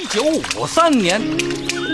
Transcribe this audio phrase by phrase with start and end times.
[0.00, 1.20] 一九五三年，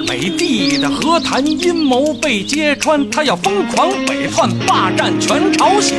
[0.09, 5.99] 美帝的和谈阴谋被揭穿，他要疯狂北窜，霸占全朝鲜。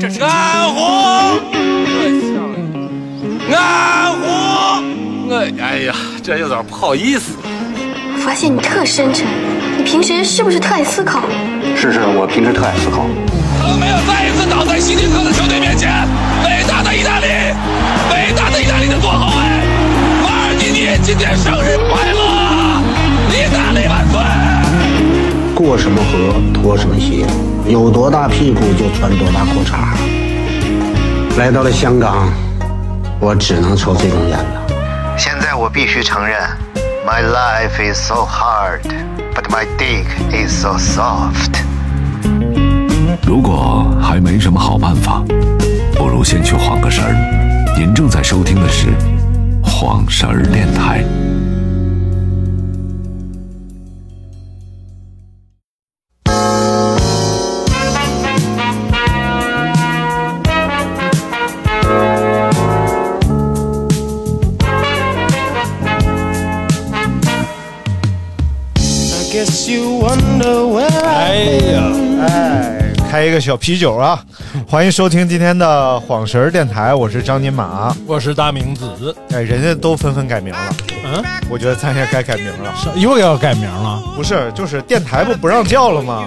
[0.00, 1.38] 这是个暗火，
[3.54, 4.82] 暗火！
[5.30, 7.32] 哎哎呀，这有点不好意思。
[8.14, 9.26] 我发现你特深沉，
[9.76, 11.22] 你平时是不是特爱思考？
[11.76, 13.04] 是是，我平时特爱思考。
[13.60, 15.90] 他们没有再一次倒在希特勒的球队面前。
[16.44, 17.26] 伟大的意大利，
[18.10, 19.38] 伟大的意大利的左后
[21.02, 22.20] 今天生日快乐！
[23.30, 24.20] 意大利万岁！
[25.54, 27.26] 过什么河脱什么鞋，
[27.66, 29.96] 有多大屁股就穿多大裤衩。
[31.38, 32.28] 来到了香港，
[33.18, 34.62] 我只能抽这种烟了。
[35.16, 36.36] 现在我必须承认
[37.06, 38.82] ，My life is so hard,
[39.34, 41.60] but my dick is so soft。
[43.26, 45.22] 如果还没什么好办法，
[45.94, 47.14] 不如先去晃个神儿。
[47.78, 48.86] 您正在收听的是
[49.80, 51.02] 《黄十儿电台。
[71.02, 71.34] 哎
[71.72, 71.82] 呀，
[72.28, 74.22] 哎，开一个小啤酒啊！
[74.70, 77.92] 欢迎收听今天的晃神儿电台，我是张金马。
[78.06, 82.72] 我是大明子，哎，人家都纷纷改名了，嗯，我觉得咱也该改名了。
[82.76, 86.24] 是又要改名了，不是，就是电台不不让叫了吗？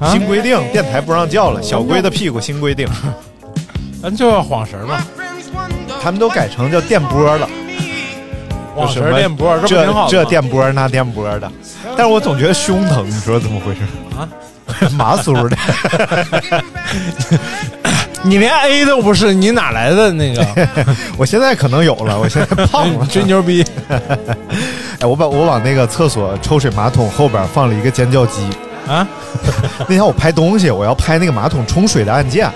[0.00, 2.88] 啊新规定，电台不让叫了，小龟的屁股新规定，
[4.02, 5.04] 咱就要晃神嘛，
[6.02, 7.46] 他们都改成叫电波了。
[8.74, 11.52] 晃什么神电波，这不挺这好的吗这电波那电波的，
[11.98, 13.80] 但是我总觉得胸疼，你说怎么回事
[14.18, 14.26] 啊？
[14.96, 15.56] 麻酥的，
[18.22, 20.46] 你连 A 都不是，你哪来的那个？
[21.16, 23.64] 我现在可能有了，我现在胖了，真牛逼！
[25.00, 28.48] 哎，我把我往那个厕所抽水马桶后边放了一个尖叫机。
[28.86, 29.06] 啊，
[29.80, 32.50] 那天我拍东西，我要拍那个马桶冲水的按键，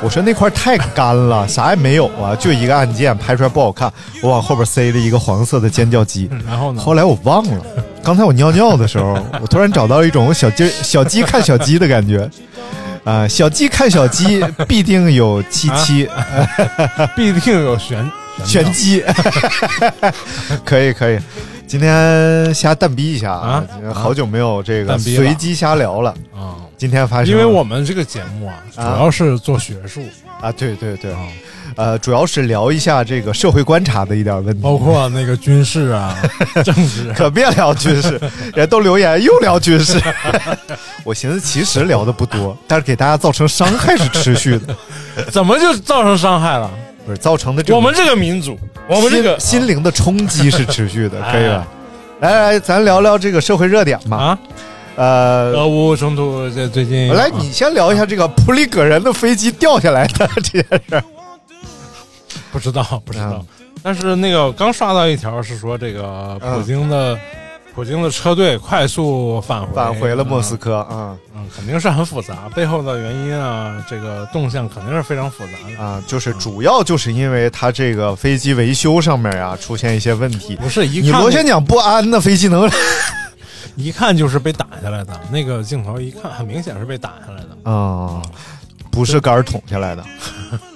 [0.00, 3.92] 我说那块太干了，啥也没有啊，就一个按键，拍出来不好看。
[4.22, 6.80] 我往后边塞了一个黄色的尖叫机，然后呢？
[6.80, 7.64] 后来我忘了。
[8.02, 12.28] 刚才我尿尿的时候， 我突然找到一种小鸡小鸡看小鸡的感觉。
[13.04, 16.08] 啊、小鸡看小鸡， 必定有七七、
[17.16, 18.08] 必定有玄
[18.44, 19.02] 玄机，
[20.64, 21.18] 可以可以。
[21.66, 26.10] 今天瞎蛋逼一下啊好久没有这个随机瞎聊了。
[26.32, 30.00] 啊，今天发生，因为我们这个节目啊，主要是做学术，
[30.40, 31.18] 啊，对对对，啊
[31.76, 36.16] 呃，主要是聊一下这个社会观察的一点问题，包括那个军事啊、
[36.64, 37.14] 政治啊。
[37.16, 38.20] 可别聊军事，
[38.54, 40.00] 人都留言又聊军事。
[41.04, 44.76] 我寻思其实聊的不多，但是给大家造成伤害是持续的，
[45.32, 46.70] 怎么就造成伤害了？
[47.04, 48.56] 不是造成的这我们这个民族，
[48.86, 51.66] 我们这个心心灵的冲击是持续的，可以吧
[52.20, 52.30] 来？
[52.30, 54.16] 来来，咱聊聊这个社会热点吧。
[54.16, 54.38] 啊，
[54.94, 61.02] 呃，俄乌冲突这最近来，你先聊一下这个普里戈人的飞机掉下来的这件事儿。
[62.52, 63.46] 不知道不知道嗯，
[63.82, 67.18] 但是那个刚刷到一条是说这个嗯普京的
[67.74, 75.82] 普京的车队快速返回返回了莫斯科啊嗯，肯定是很复杂，背后的原因啊，这个动向肯定是非常复杂的。
[75.82, 80.54] 啊，就是主要就是因为他这个飞机维修上面呀出现一些问题。
[80.56, 82.70] 不是一你看螺旋桨不安的飞机能
[83.74, 87.70] 一看就是被打下来的，那个镜头一看很明显是被打下来的。
[87.70, 88.20] 啊、
[88.90, 90.04] 不是杆儿捅下来的，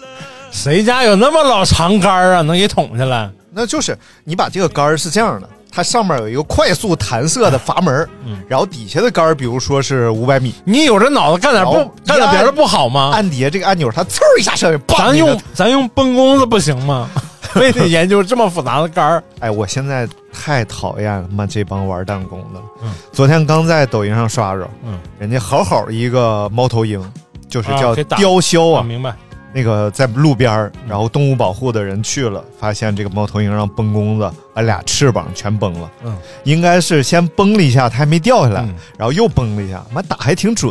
[0.57, 3.31] 谁家有那么老长杆儿啊，能给捅下来？
[3.53, 13.11] 那就是你把这个杆儿是这样的，它上面有一个快速弹射的阀门，嗯然后底下的杆儿，比如说是五百米，你有这脑子干点不后干点别的不好吗？
[13.13, 17.11] 按底下这个按钮，它嗖儿一下上去，咱用咱用崩弓子不行吗？
[17.53, 19.23] 非得研究这么复杂的杆儿？
[19.41, 22.65] 哎，我现在太讨厌他妈这帮玩弹弓的了。
[22.83, 27.01] 嗯昨天刚在抖音上刷着，嗯，人家好好一个猫头鹰，
[27.49, 29.15] 就是叫雕鸮啊，我明白。
[29.57, 35.91] 那个在路边儿，然后动物保护的人去了，发现这个猫头鹰让崩弓子把俩翅膀全崩了。
[36.05, 36.15] 嗯，
[36.45, 40.71] 应该是先崩了一下，它还没掉下来，嗯然后又崩了一下，妈打还挺准。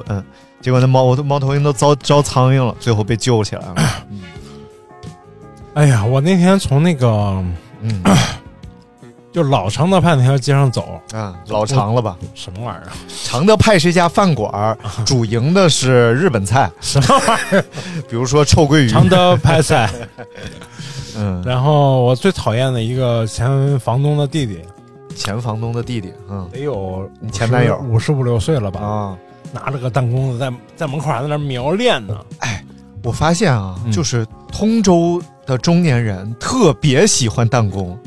[0.61, 3.75] 结果那猫猫头鹰都遭招苍蝇了，最后被救起来了。
[5.73, 7.09] 哎呀，我那天从那个
[7.81, 8.03] 嗯
[9.35, 12.15] 就老常德派那条街上走，啊，老长了吧？
[12.33, 12.95] 什么玩意儿啊？
[13.25, 17.65] 常德派是一家饭馆儿，主营的是日本菜，什么玩意儿？
[18.07, 18.87] 比如说臭鳜鱼。
[18.87, 19.91] 常德派菜。
[21.17, 24.61] 嗯，然后我最讨厌的一个前房东的弟弟，
[25.17, 28.79] 前房东的弟弟，嗯得有你前男友五十五六岁了吧？
[28.79, 29.17] 啊，
[29.51, 32.15] 拿着个弹弓子在在门口还在那瞄练呢。
[32.39, 32.63] 哎
[33.03, 37.99] 我发现啊，嗯就是通州的中年人特别喜欢弹弓。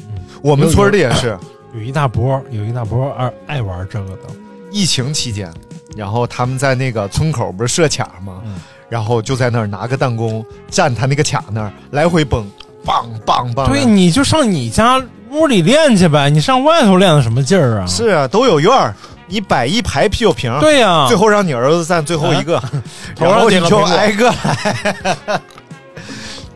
[0.42, 1.38] 我们村儿里也是，
[1.74, 4.22] 有一大波，有一大波爱爱玩这个的。
[4.70, 5.52] 疫情期间，
[5.96, 8.40] 然后他们在那个村口不是设卡吗？
[8.44, 8.54] 嗯
[8.88, 12.50] 然后就在那儿拿个弹弓站他那个卡那儿来回蹦，
[12.86, 13.66] 梆梆梆。
[13.68, 14.98] 对，你就上你家
[15.30, 17.84] 屋里练去呗，你上外头练的什么劲儿啊？
[17.86, 18.94] 是啊，都有院儿，
[19.26, 22.62] 你摆一排啤酒瓶，，对呀、最后让你儿子站最后一个，
[23.20, 25.40] 然后你就挨个来。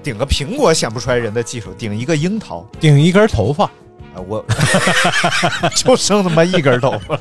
[0.02, 4.44] 顶个苹果显不出来人的技术，顶一个樱桃，顶一根头发，啊，我
[5.76, 7.18] 就剩他妈一根头发，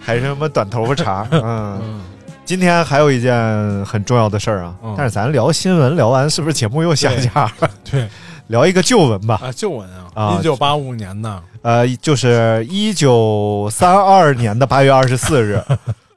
[0.00, 1.26] 还是他妈短头发茬。
[1.30, 2.02] 嗯，
[2.44, 7.30] 今天还有一件很重要的事儿啊，嗯但是咱聊新闻聊完，是不是节目又下架
[7.60, 7.70] 了？
[7.90, 8.08] 对
[8.48, 15.62] 聊一个旧闻吧，啊，旧闻啊啊，一九八五年的，呃，就是一九三二年的八月二十四日。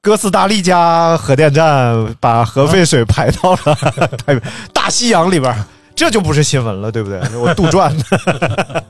[0.03, 3.73] 哥斯达黎加核电站把核废水排到了
[4.27, 4.37] 太
[4.73, 5.63] 大西洋里边儿，
[5.95, 7.21] 这就不是新闻了，对不对？
[7.37, 8.83] 我杜撰的。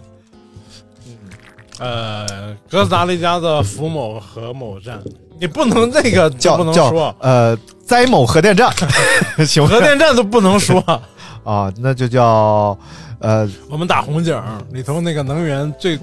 [1.78, 5.00] 呃，哥斯达黎加的福某核某站，
[5.40, 7.56] 你不能那个 叫叫不能说，呃
[7.86, 8.74] 灾某核电站，
[9.46, 10.82] 行核电站都不能说。
[11.44, 12.76] 啊，那就叫
[13.20, 14.36] 呃我们打红警
[14.72, 15.96] 里头那个能源最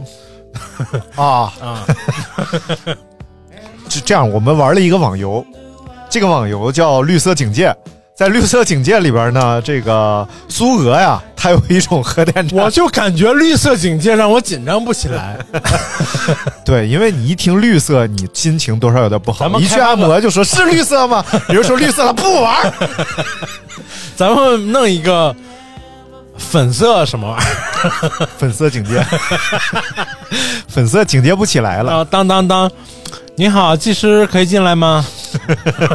[1.16, 1.84] 啊，啊，
[3.90, 5.44] 是这样，我们玩了一个网游，
[6.08, 7.74] 这个网游叫绿色警戒。
[8.14, 15.38] 在绿色警戒里边呢，这个苏俄呀，它有一种核电站，我就感觉绿色警戒让我紧张不起来。
[16.62, 19.46] 对，因为你一听绿色，你心情多少有点不好。
[19.46, 21.24] 咱们一去按摩就说是绿色吗？
[21.48, 22.70] 比如说绿色了，不玩。
[24.14, 25.34] 咱们弄一个
[26.36, 29.02] 粉色什么玩意儿粉色警戒，
[30.68, 32.00] 粉色警戒不起来了。
[32.00, 32.04] 啊？
[32.10, 32.70] 当当当，
[33.40, 35.02] 你好，技师可以进来吗？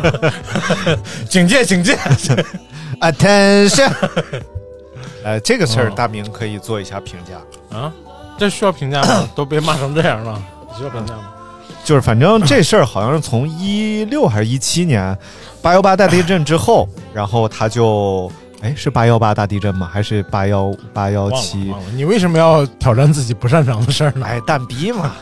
[1.30, 1.96] 警戒警戒，
[3.00, 3.94] Attention，
[5.24, 7.78] 呃，这个事儿哦大明可以做一下评价。
[7.78, 7.94] 啊，
[8.40, 9.30] 这需要评价吗？
[9.38, 10.42] 都被骂成这样了，
[10.76, 11.34] 需要评价吗？
[11.84, 15.16] 就是反正这事儿好像是从一六还是一七年
[15.62, 18.32] 八幺八大地震之后，然后他就
[18.62, 19.88] 哎是八幺八大地震吗？
[19.94, 21.72] 还是八幺八幺七？
[21.94, 24.26] 你为什么要挑战自己不擅长的事儿呢？
[24.28, 25.16] 哎，蛋逼嘛，啊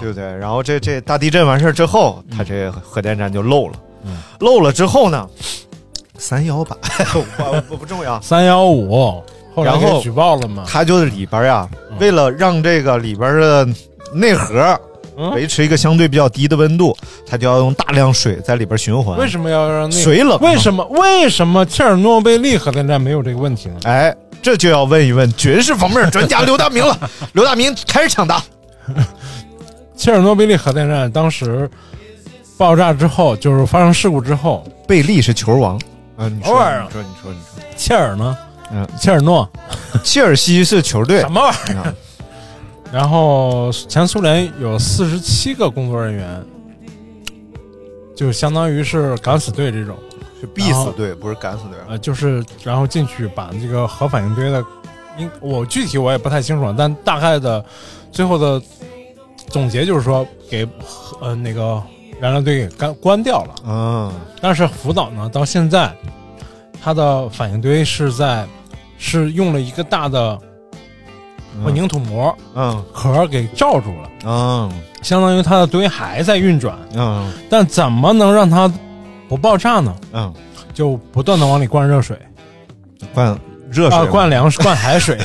[0.00, 0.24] 对不对？
[0.38, 3.74] 然后这这大地震完事儿之后，它这核电站就漏了，
[4.04, 5.28] 嗯漏了之后呢，
[6.18, 6.76] 三幺八
[7.14, 9.22] 我我不重要， 三幺五，
[9.54, 10.64] 后然后举报了嘛？
[10.66, 13.68] 它就是里边呀，嗯为了让这个里边的
[14.12, 14.78] 内核
[15.16, 16.96] 嗯维持一个相对比较低的温度，
[17.26, 19.18] 它就要用大量水在里边循环。
[19.18, 23.76] 为什么要让那个水冷为什么为什么切尔诺贝利核电站没有这个问题呢？
[23.84, 26.98] 哎，这就要问一问军事方面专家刘大明了。
[27.32, 28.42] 刘大明开始抢答。
[30.00, 31.68] 切尔诺贝利核电站当时
[32.56, 35.78] 爆炸之后，就是发生事故之后，贝利是球王。
[36.16, 37.62] 嗯、你说，偶尔啊你说，你说，你说。
[37.76, 38.38] 切尔呢？
[38.72, 39.46] 嗯，切尔诺
[40.02, 41.30] 切尔西是球队 什。
[41.30, 41.82] 么玩意儿？
[41.82, 41.94] 啊
[42.90, 46.42] 然后前苏联有四十七个工作人员，
[48.16, 49.94] 就相当于是敢死队这种，
[50.40, 51.76] 是必死队，不是敢死队。
[51.90, 54.64] 呃，就是然后进去把这个核反应堆的，
[55.18, 57.62] 应我具体我也不太清楚，但大概的
[58.10, 58.60] 最后的
[59.50, 60.66] 总结就是说给
[61.20, 61.82] 呃那个
[62.20, 63.54] 燃料堆给干关掉了。
[63.66, 65.92] 嗯，但是福岛呢，到现在
[66.82, 68.46] 它的反应堆是在
[68.96, 70.38] 是用了一个大的
[71.64, 72.84] 混凝土膜嗯。
[72.94, 74.72] 壳给罩住了，嗯。
[75.02, 77.32] 相当于它的堆还在运转，嗯。
[77.48, 78.72] 但怎么能让它
[79.28, 79.96] 不爆炸呢？
[80.12, 80.32] 嗯，
[80.72, 82.18] 就不断的往里灌热水。
[83.14, 83.38] 灌
[83.70, 85.16] 热水啊，灌凉水、灌海水、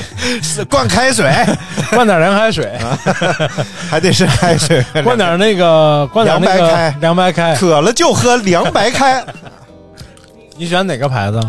[0.69, 1.31] 灌开水，
[1.91, 2.77] 灌点凉海水，
[3.89, 4.83] 还得是开水。
[5.03, 7.55] 灌点那个灌点那个凉白开凉白开。
[7.55, 9.23] 渴了就喝凉白开。
[10.57, 11.41] 你选哪个牌子？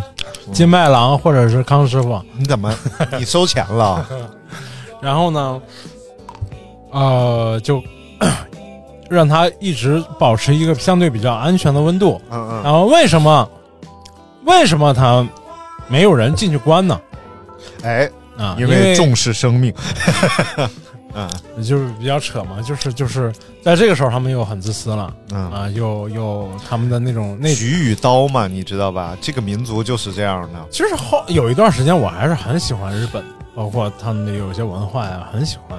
[0.53, 2.21] 金麦郎或者是康师傅？
[2.39, 2.73] 你怎么
[3.19, 4.05] 你收钱了？
[5.03, 5.61] 然后呢，
[6.93, 7.83] 呃，就
[9.11, 12.21] 让它一直保持一个相对比较安全的温度。
[12.31, 13.49] 嗯嗯，然后为什么
[14.45, 15.27] 为什么它
[15.89, 17.01] 没有人进去关呢？
[17.83, 19.73] 哎，啊，因为为重视生命。
[21.15, 21.31] 啊
[21.65, 29.17] 就是比较扯嘛，就是就是在这个时候他们又很自私了嗯，啊，又又他们的那种那举与刀嘛，你知道吧？
[29.21, 30.67] 这个民族就是这样的。
[30.71, 33.25] 其实后有一段时间我还是很喜欢日本，
[33.55, 35.79] 包括他们的有些文化呀，很喜欢。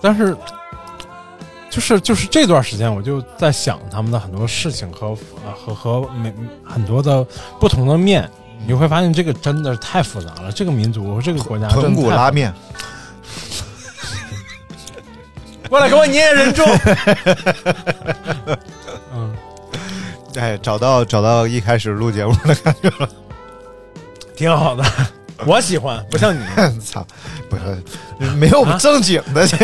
[0.00, 0.36] 但是，
[1.68, 5.08] 就是就是这段时间，我就在想他们的很多事情和
[5.44, 6.32] 呃和和每
[6.62, 7.26] 很多的
[7.58, 8.30] 不同的面，
[8.66, 10.50] 你会发现这个真的是太复杂了。
[10.50, 12.52] 这个民族和这个国家，豚骨拉，面，
[15.70, 16.66] 过来给我捏人中。
[19.14, 19.34] 嗯，
[20.34, 23.08] 哎，找到找到一开始录节目的感觉了。
[24.34, 24.84] 挺好的。
[25.44, 26.40] 我喜欢，不像你，
[26.80, 27.06] 操，
[27.48, 27.82] 不是
[28.32, 29.56] 没有正经的这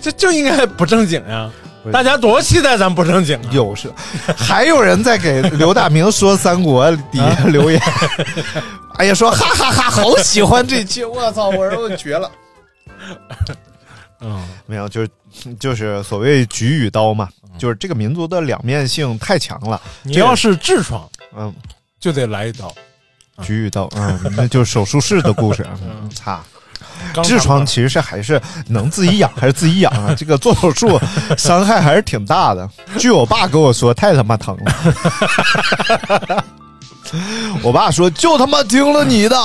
[0.00, 1.50] 这就应该不正经呀。
[1.92, 3.50] 大家多期待咱不正经啊！
[3.50, 3.92] 有是，
[4.36, 7.80] 还有人在给刘大明说三国底下留言，
[8.96, 12.30] 哎呀，说哈哈哈好喜欢这期，我操，我说我绝了。
[14.20, 15.08] 嗯，没有，就是
[15.60, 17.28] 就是所谓举与刀嘛，
[17.58, 19.80] 就是这个民族的两面性太强了。
[20.02, 21.54] 你要是痔疮，嗯，
[22.00, 22.74] 就得来一刀。
[23.42, 25.64] 举与刀，嗯，那就是手术室的故事。
[25.84, 26.42] 嗯，擦。
[27.14, 30.14] 肛痔疮其实是还是能自己养还是自己养啊？
[30.16, 31.00] 这个做手术
[31.36, 32.68] 伤害还是挺大的。
[32.98, 36.44] 据我爸跟我说，太他妈疼了。
[37.62, 39.36] 我爸说就他妈听了你的，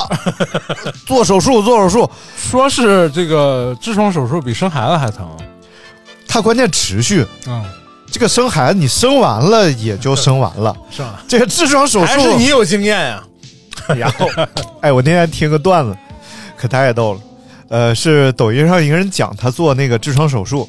[1.06, 5.26] 做手术做手术，说是这个痔疮手术比生孩子还疼。
[6.28, 7.26] 它关键持续。
[7.46, 7.64] 嗯，
[8.10, 11.22] 这个生孩子你生完了也就生完了，是吧？
[11.26, 13.22] 这个痔疮手术还是你有经验呀？
[13.96, 14.28] 然后，
[14.82, 15.96] 哎，我那天听个段子，
[16.56, 17.20] 可太逗了。
[17.74, 20.68] 呃，是抖音上一个人讲他做那个痔疮手术，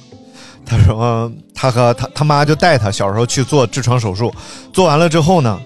[0.66, 4.34] 他说他和他他妈就带他小时候去做痔疮手术，
[4.74, 5.62] 做完了之后呢，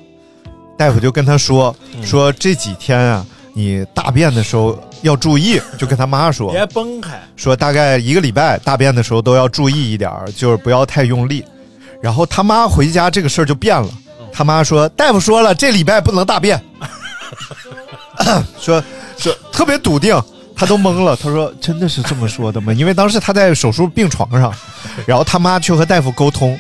[0.78, 7.18] 大夫就跟他说说这几天啊，你大便的时候要注意，就跟他妈说，别崩开。
[7.38, 11.42] 说大概一个礼拜大便的时候都要注意一点儿，就是不要太用力。
[12.02, 13.88] 然后他妈回家这个事儿就变了，
[14.34, 16.62] 他妈说大夫说了这礼拜不能大便，
[18.60, 18.84] 说
[19.18, 20.22] 说特别笃定。
[20.60, 24.54] 他都懵了，他说：“真的是这么说的吗？” 因为当时他在手术病床上，
[25.08, 26.60] 然后他妈去和大夫沟通，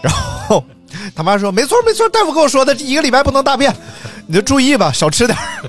[0.00, 0.64] 然后
[1.12, 3.74] 他妈说：“没错没错，大夫跟我说的，一个礼拜不能大便，
[4.28, 5.68] 你就注意吧，少吃点儿。”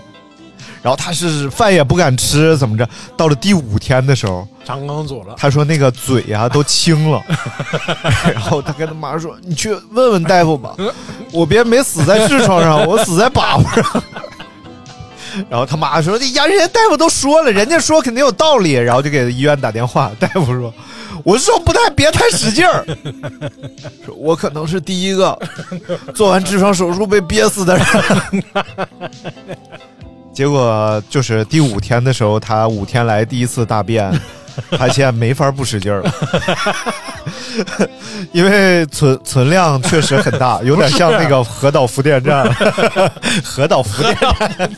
[0.84, 2.88] 然后他是饭也不敢吃，怎么着？
[3.16, 5.34] 到了第五天的时候，肠梗阻了。
[5.38, 7.24] 他说那个嘴呀、都青了，
[8.34, 10.76] 然后他跟他妈说：“你去问问大夫吧，
[11.32, 14.04] 我别没死在痔疮上，我死在粑粑上。”
[15.50, 20.74] 然后他妈说：“呀，人家大夫都说了，人家说肯定有道理。”然后就给医院打电话，大夫说
[21.24, 22.86] ：“我说不太别太使劲儿，
[24.06, 25.38] 说我可能是第一个
[26.14, 27.86] 做完痔疮手术被憋死的人。
[30.34, 34.12] ”结果就是第五天的时候，他五天来第一次大便，
[34.78, 36.14] 他现在没法不使劲儿了，
[38.32, 42.52] 因为存存量确实很大，有点像那个河岛福电站。
[43.44, 44.70] 河岛福电站，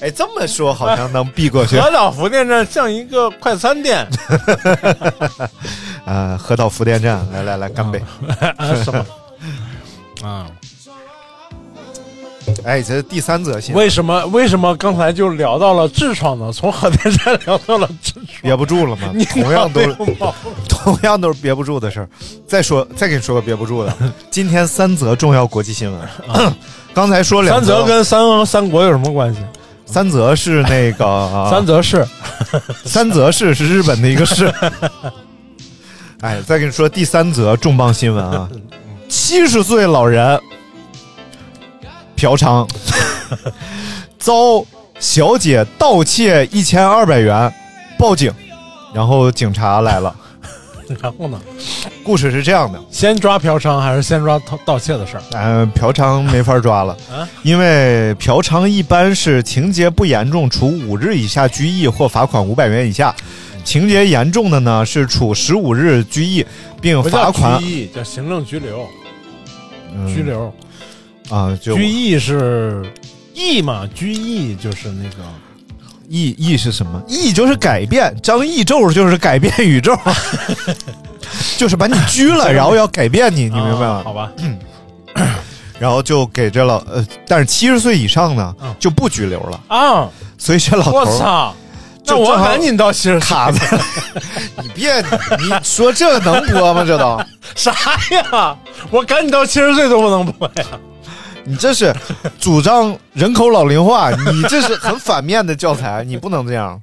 [0.00, 1.78] 哎，这么说好像能避过去。
[1.78, 4.06] 河岛福电站像一个快餐店，
[6.04, 8.02] 啊，河岛福电站，来来来，干杯！
[8.84, 9.04] 什么？
[10.26, 10.46] 啊，
[12.64, 16.50] 哎，这是第三则新闻，为什么为什么刚才就聊到了痔疮呢？
[16.52, 19.12] 从核电站聊到了痔疮，憋不住了吗？
[19.32, 19.96] 同样都是
[20.68, 22.08] 同样都是憋不住的事儿。
[22.46, 23.94] 再说，再给你说个憋不住的。
[24.30, 26.08] 今天三则重要国际新闻，
[26.92, 29.40] 刚才说两三则跟三三国有什么关系？
[29.86, 32.06] 三则是那个 三则市，
[32.84, 34.52] 三则市是日本的一个市。
[36.20, 38.48] 哎，再跟你说第三则重磅新闻啊！
[39.08, 40.38] 七十岁老人
[42.18, 42.68] 嫖娼，
[44.18, 44.64] 遭
[44.98, 47.50] 小姐盗窃一千二百元，
[47.96, 48.32] 报警，
[48.92, 50.14] 然后警察来了。
[51.00, 51.40] 然后呢？
[52.02, 55.22] 故事是这样的，先抓嫖娼还是先抓盗盗窃的事儿？
[55.34, 63.14] 嗯、嫖娼没法抓了， 啊因为嫖娼一般是情节不严重，处五日以下拘役或罚款五百元以下；
[63.64, 66.44] 情节严重的呢，是处十五日拘役
[66.80, 68.84] 并罚款拘役，叫行政拘留。
[69.94, 70.52] 嗯拘留，
[71.28, 72.82] 啊，就拘役是
[73.34, 73.88] 役嘛？
[73.94, 75.16] 拘役就是那个
[76.08, 77.02] 易易是什么？
[77.06, 79.96] 易就是改变，张义咒就是改变宇宙，
[81.58, 84.00] 就是把你拘了，然后要改变你，你明白吗？
[84.00, 84.32] 啊好吧，
[85.78, 90.08] 然后就给这老呃，但是七十岁以上呢嗯就不拘留了，啊！
[90.38, 91.54] 所以这老头儿我操！
[92.06, 93.60] 那我正好赶紧到七十卡子，
[94.62, 96.82] 你别你说这个能播吗？
[96.86, 97.20] 这都
[97.54, 97.72] 啥
[98.12, 98.56] 呀？
[98.90, 100.64] 我赶紧到七十岁都不能播呀！
[101.48, 101.94] 你这是
[102.38, 106.80] 主张人口老龄化，你这是很反面的教材，你不能这样。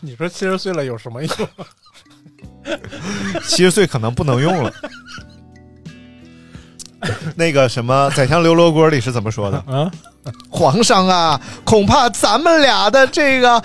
[0.00, 1.30] 你说七十岁了有什么用？
[3.44, 4.72] 七十岁可能不能用了。
[7.34, 9.58] 那个什么，《宰相刘罗锅》里是怎么说的？
[9.66, 9.90] 啊，
[10.50, 13.62] 皇上啊，恐怕咱们俩的这个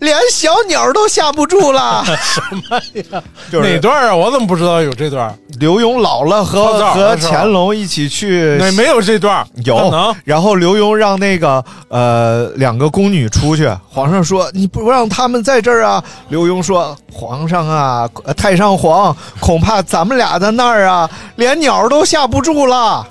[0.00, 2.04] 连小鸟都吓不住了。
[2.20, 3.22] 什么呀？
[3.50, 4.14] 就是哪段啊？
[4.14, 5.32] 我怎么不知道有这段？
[5.58, 9.46] 刘墉老了和和乾隆一起去没没有这段？
[9.64, 9.92] 有，
[10.24, 16.02] 然后刘墉让那个呃两个宫女出去，皇上说你不让他们在这儿啊。
[16.28, 23.06] 刘墉说皇上啊，呃太上皇，恐怕咱们俩在那儿啊，连鸟都吓不住了。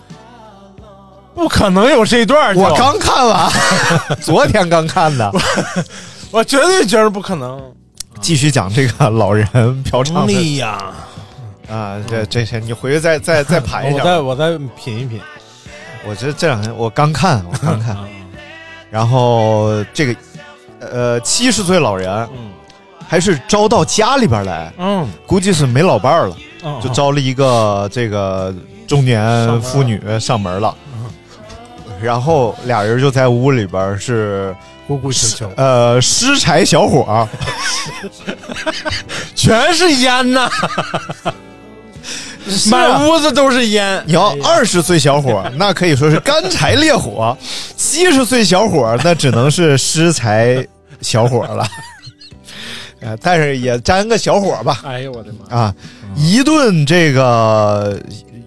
[1.39, 3.49] 不可能有这段，我刚看完，
[4.21, 5.31] 昨天刚看的。
[6.31, 7.59] 我绝对觉得不可能。
[8.19, 9.47] 继续讲这个老人
[9.83, 10.77] 嫖娼的力呀！
[11.71, 14.03] 啊，这这些你回去再再 再盘一下。
[14.03, 15.21] 我再我再品一品。
[16.05, 18.07] 我这这两天我刚看，我刚看，嗯
[18.91, 20.15] 然后这个
[20.81, 22.51] 呃七十岁老人嗯
[23.07, 28.53] 还是招到家里边来，嗯，估计是没老伴儿了，嗯就招了一个这个
[28.87, 30.75] 中年妇女上门了。
[32.01, 34.55] 然后俩人就在屋里边是
[34.87, 37.27] 咕咕求求，呃失柴小伙儿，
[39.35, 40.49] 全是烟呐，
[42.69, 44.01] 满屋子都是烟。
[44.05, 47.35] 你要二十岁小伙， 那可以说是干柴烈火；
[47.77, 50.65] 七十岁小伙，那只能是失柴
[51.01, 51.67] 小伙了。
[53.01, 54.81] 呃，但是也沾个小火吧。
[54.83, 55.55] 哎呦我的妈！
[55.57, 55.75] 啊！
[56.17, 57.97] 一顿这个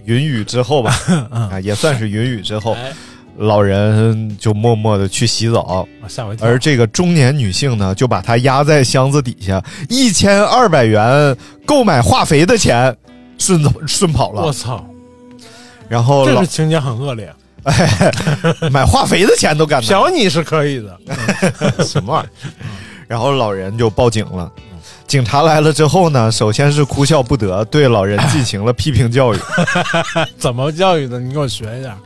[0.05, 0.95] 云雨之后吧，
[1.31, 2.93] 啊，也算是云雨之后，哎，
[3.39, 6.47] 老人就默默的去洗澡，吓我一跳。
[6.47, 12.95] 而这个中年女性呢，就把她压在箱子底下，一千二百元购买化肥的钱
[13.39, 14.85] 顺走顺跑了，我操，
[15.89, 17.33] 然后这是情节很恶劣。
[18.73, 20.99] 买化肥的钱都敢拿，嫖你是可以的，
[21.87, 22.29] 什么玩意儿？
[23.07, 24.51] 然后老人就报警了。
[25.07, 29.39] 警察来了之后呢，首先是哭笑不得，对老人进行了批评教育。
[30.39, 31.21] 怎么教育的？
[31.21, 31.97] 你给我学一下。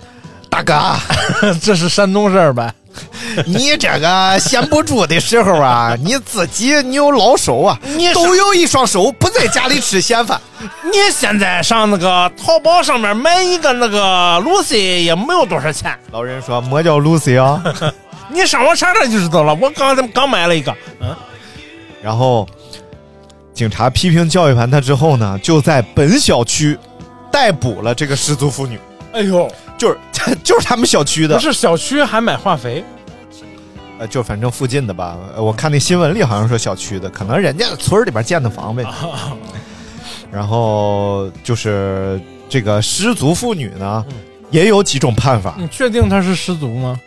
[0.57, 2.73] 大哥， 这是山东事儿呗？
[3.45, 10.41] 你这个闲不住的时候啊， 你自己你有老手啊，你都有一双手，不在家里吃闲饭。
[10.85, 17.63] 你现在上那个淘宝上面买一个那个 Lucy 也没有多少钱，老人说：“么叫 Lucy 啊？”
[18.33, 19.55] 你上网查查就知道了。
[19.55, 21.15] 我刚刚买了一个，嗯，
[22.03, 22.49] 然后
[23.53, 26.79] 警察批评教育完他之后呢，就在本小区
[27.31, 28.81] 逮捕了这个失足妇女，
[29.13, 29.99] 哎呦，就是
[30.43, 32.85] 就是他们小区的不，是小区还买化肥，
[33.99, 35.17] 呃，就反正附近的吧。
[35.35, 38.85] 呃我看那新闻里好像说小区的，可能人家村儿里边建的房呗。
[40.33, 44.05] 然后就是这个失足妇女呢，
[44.51, 47.01] 也有几种判法，你确定她是失足吗？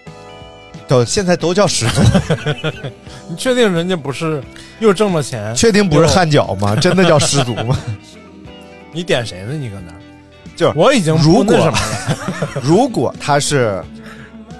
[0.88, 2.02] 都现在都叫失足，
[3.30, 4.42] 你确定人家不是
[4.80, 5.54] 又挣了钱？
[5.54, 6.76] 确定不是汗脚吗？
[6.78, 7.78] 真的叫失足吗？
[8.92, 9.54] 你点谁呢？
[9.54, 10.00] 你搁那儿？
[10.60, 11.80] 就是我已经如果什么了，
[12.62, 13.82] 如果他是，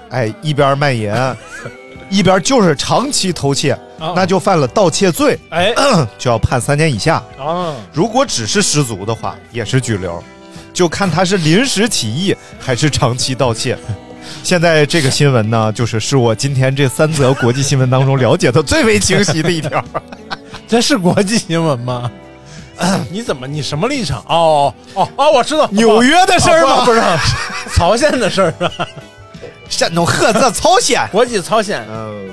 [0.08, 1.12] 哎，一边卖淫，
[2.08, 5.74] 一边就是长期偷窃，啊那就犯了盗窃罪，哎
[6.16, 7.22] 就要判三年以下。
[7.38, 10.24] 啊，如果只是失足的话，也是拘留，
[10.72, 13.76] 就看他是临时起意还是长期盗窃。
[14.42, 19.84] 现在这个新闻呢，就是是我今天这三则国际新闻当中了解的最为清晰的一条。
[20.66, 22.10] 这是国际新闻吗？
[23.10, 23.46] 你怎么？
[23.46, 24.20] 你什么立场？
[24.28, 27.00] 哦哦哦，我知道纽约的事儿吗哦不是，
[27.76, 28.88] 朝鲜 的事儿啊，
[29.68, 31.06] 山东菏泽朝鲜。
[31.12, 31.84] 国际朝鲜。
[31.90, 32.30] 嗯，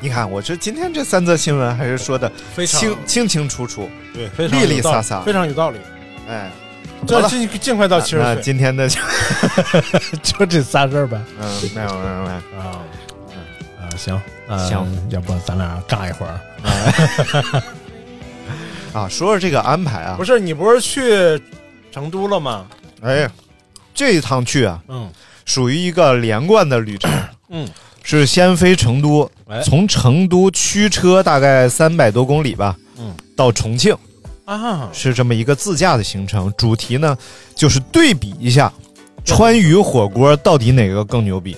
[0.00, 3.88] 你看，我这今天这三则新闻还是说的非常清清清楚楚。
[4.12, 5.78] 对，非常利利撒撒非常有道理。
[6.28, 6.50] 哎，
[7.00, 8.88] 好这了尽尽快到七十那岁，今天的
[10.22, 11.18] 就这仨事儿呗。
[11.40, 12.80] 嗯，没有没有没有，啊
[13.80, 16.40] 啊，行，呃行，要不咱俩尬一会儿？
[18.96, 21.38] 啊，说说这个安排啊不，是你不是去
[21.92, 22.66] 成都了吗？
[23.02, 23.30] 哎，
[23.94, 25.10] 这一趟去啊，嗯
[25.44, 27.10] 属于一个连贯的旅程，
[27.50, 27.68] 嗯，
[28.02, 33.94] 是先飞成都哎，从成都驱车大概三百多公里吧，嗯，到重庆，
[34.46, 36.52] 啊，是这么一个自驾的行程。
[36.56, 37.16] 主题呢，
[37.54, 38.72] 就是对比一下
[39.26, 41.54] 川渝火锅到底哪个更牛逼。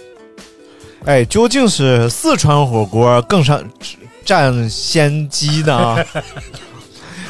[1.05, 3.63] 哎，究竟是四川火锅更上
[4.25, 6.05] 占先机呢，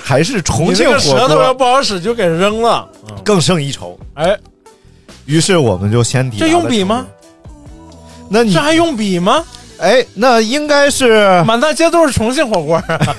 [0.09, 2.89] 还是重庆火锅舌头要不好使就给扔了。
[3.11, 3.99] 嗯，更胜一筹？
[4.15, 4.35] 哎，
[5.27, 7.07] 于是我们就先抵达这用笔吗？
[8.31, 9.45] 那你这还用笔吗？
[9.79, 13.17] 哎，那应该是满大街都是重庆火锅啊，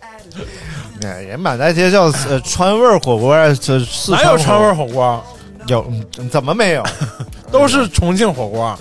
[1.02, 5.24] 哎人满大街叫呃川味火锅，这四哪有川味火锅？
[5.68, 5.86] 有
[6.18, 6.84] 嗯怎么没有？
[7.50, 8.78] 都是重庆火锅。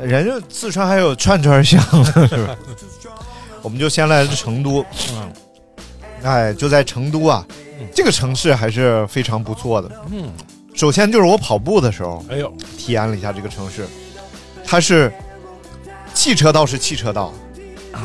[0.00, 2.12] 人家四川还有串串香，是
[2.46, 2.54] 吧？
[3.62, 5.28] 我们就先来成都，嗯
[6.22, 7.46] 哎，就在成都啊，
[7.94, 9.90] 这个城市还是非常不错的。
[10.10, 10.30] 嗯，
[10.74, 13.86] 首先就是我跑步的时候哎呦，体验了一下这个城市，
[14.64, 15.12] 它是
[16.14, 17.32] 汽车道是汽车道，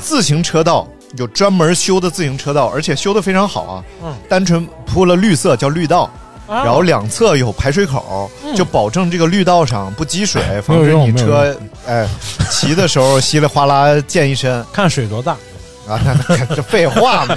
[0.01, 3.83] 自行车道有专门修的自行车道，而且修的非常好啊。
[4.03, 6.09] 嗯，单纯铺了绿色叫绿道，
[6.47, 11.55] 然然后两侧有排水口，就保证这个绿道上不积水，防止你车
[11.87, 12.07] 哎
[12.49, 14.63] 骑的时候稀里哗啦溅一身。
[14.71, 15.33] 看水多大，
[15.87, 15.99] 啊！
[16.55, 17.35] 这废话嘛，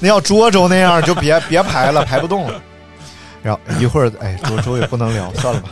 [0.00, 2.60] 那那要涿州那样就别别排了，排不动了。
[3.42, 5.68] 然后一会儿哎，涿州也不能聊，算了吧。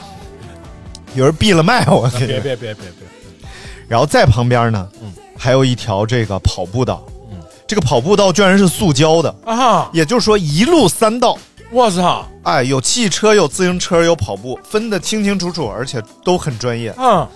[1.14, 3.48] 有人闭了麦，我跟你别别别别别，
[3.88, 9.88] 然后在旁边呢，嗯还有一条这个跑步道，嗯这个跑步道居然是塑胶的，啊！
[9.92, 11.36] 也就是说一路三道，
[11.70, 12.26] 我操！
[12.44, 16.94] 哎，有汽车，有自行车，有跑步，分得清清楚楚，而且都很专业。
[16.98, 17.26] 嗯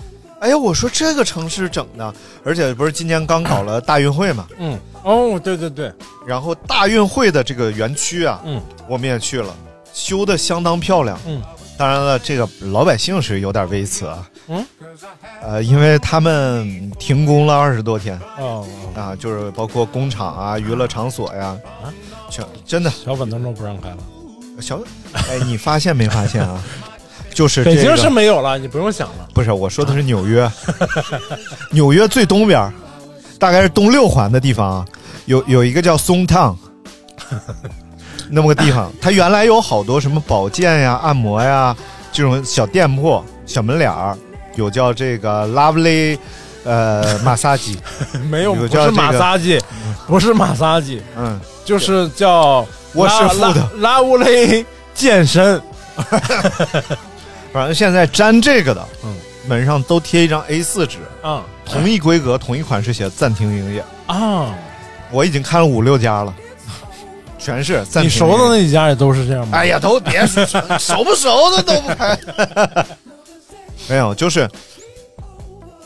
[0.41, 5.93] 哎呀，我说这个城市整的，而且不是今年刚搞了大运会嘛，嗯，哦，对对对，
[6.27, 8.61] 然后大运会的这个园区啊，嗯。
[8.89, 9.55] 我们也去了，
[9.93, 11.17] 修的相当漂亮。
[11.25, 11.41] 嗯，
[11.79, 14.29] 当然了，这个老百姓是有点微词啊。
[14.49, 14.67] 嗯，
[15.41, 18.19] 呃，因为他们停工了二十多天。
[18.37, 21.87] 哦，啊，就是包括工厂啊、娱乐场所呀，啊，
[22.29, 22.91] 全真的。
[22.91, 23.99] 小粉灯都不让开了。
[24.61, 24.81] 小，
[25.13, 26.61] 哎，你发现没发现啊？
[27.33, 29.29] 就是北京是没有了，你不用想了。
[29.33, 30.51] 不是，我说的是纽约，
[31.71, 32.73] 纽约最东边，
[33.39, 34.85] 大概是东六环的地方啊，
[35.27, 36.57] 有有一个叫松烫，
[38.29, 41.75] 那么个地方，它原来有好多什么保健呀、按摩呀
[42.13, 44.17] 这种小店铺、小门脸儿，
[44.57, 46.19] 有叫这个 Lovely，
[46.65, 47.79] 呃，马杀鸡，
[48.29, 49.61] 没有，有不是马杀鸡，
[50.07, 54.65] 不是马杀鸡，嗯，就是叫我是富的拉拉乌雷
[54.95, 55.61] 健身。
[57.53, 59.15] 反正现在粘这个的，嗯，
[59.47, 63.85] 门上都贴一张 A 4纸，嗯同一规格、同一款式写暂停营业。
[64.07, 64.55] 啊！
[65.13, 66.35] 我已经看了五六家了，
[67.39, 68.09] 全是暂停营业。
[68.09, 69.59] 你熟的那几家也都是这样吗？
[69.59, 70.45] 哎呀，都别说
[70.79, 72.19] 熟不熟的都不开。
[73.89, 74.49] 没有，就是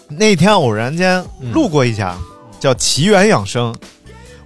[0.09, 2.14] 那天偶然间路过一家、
[2.61, 3.74] 叫奇缘养生，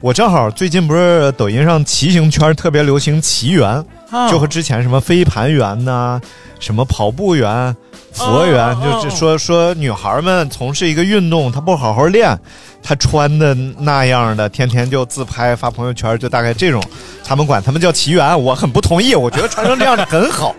[0.00, 6.20] 我正好最近不是抖音上骑行圈特别流行奇缘，啊就和之前什么飞盘员呐、
[6.58, 7.76] 什么跑步员、
[8.12, 12.36] 佛员，就是说说女孩们从事一个运动，她不好好练，
[12.82, 16.82] 她穿的那样的，天天就自拍发朋友圈，就大概这种，
[17.22, 20.54] 他们管他们叫奇缘，我很不同意，我觉得穿成这样的很好，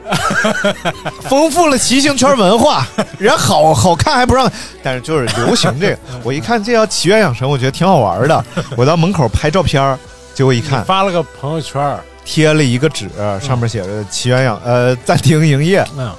[1.27, 2.85] 丰富了骑行圈文化，
[3.17, 4.49] 人好好看还不让，
[4.83, 8.45] 但是就是流行这个， 我一看这叫奇缘养成，我觉得挺好玩的，
[8.77, 9.97] 我到门口拍照片儿
[10.35, 11.99] 结果一看发了个朋友圈儿，
[12.31, 13.09] 贴了一个纸，
[13.41, 16.13] 上面写着“奇缘养呃暂停营业嗯，”。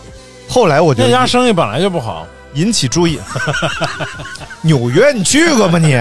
[0.48, 2.26] 后来我就那家生意本来就不好。
[2.54, 3.16] 引起注意。
[4.62, 5.92] 纽约你去过吗你？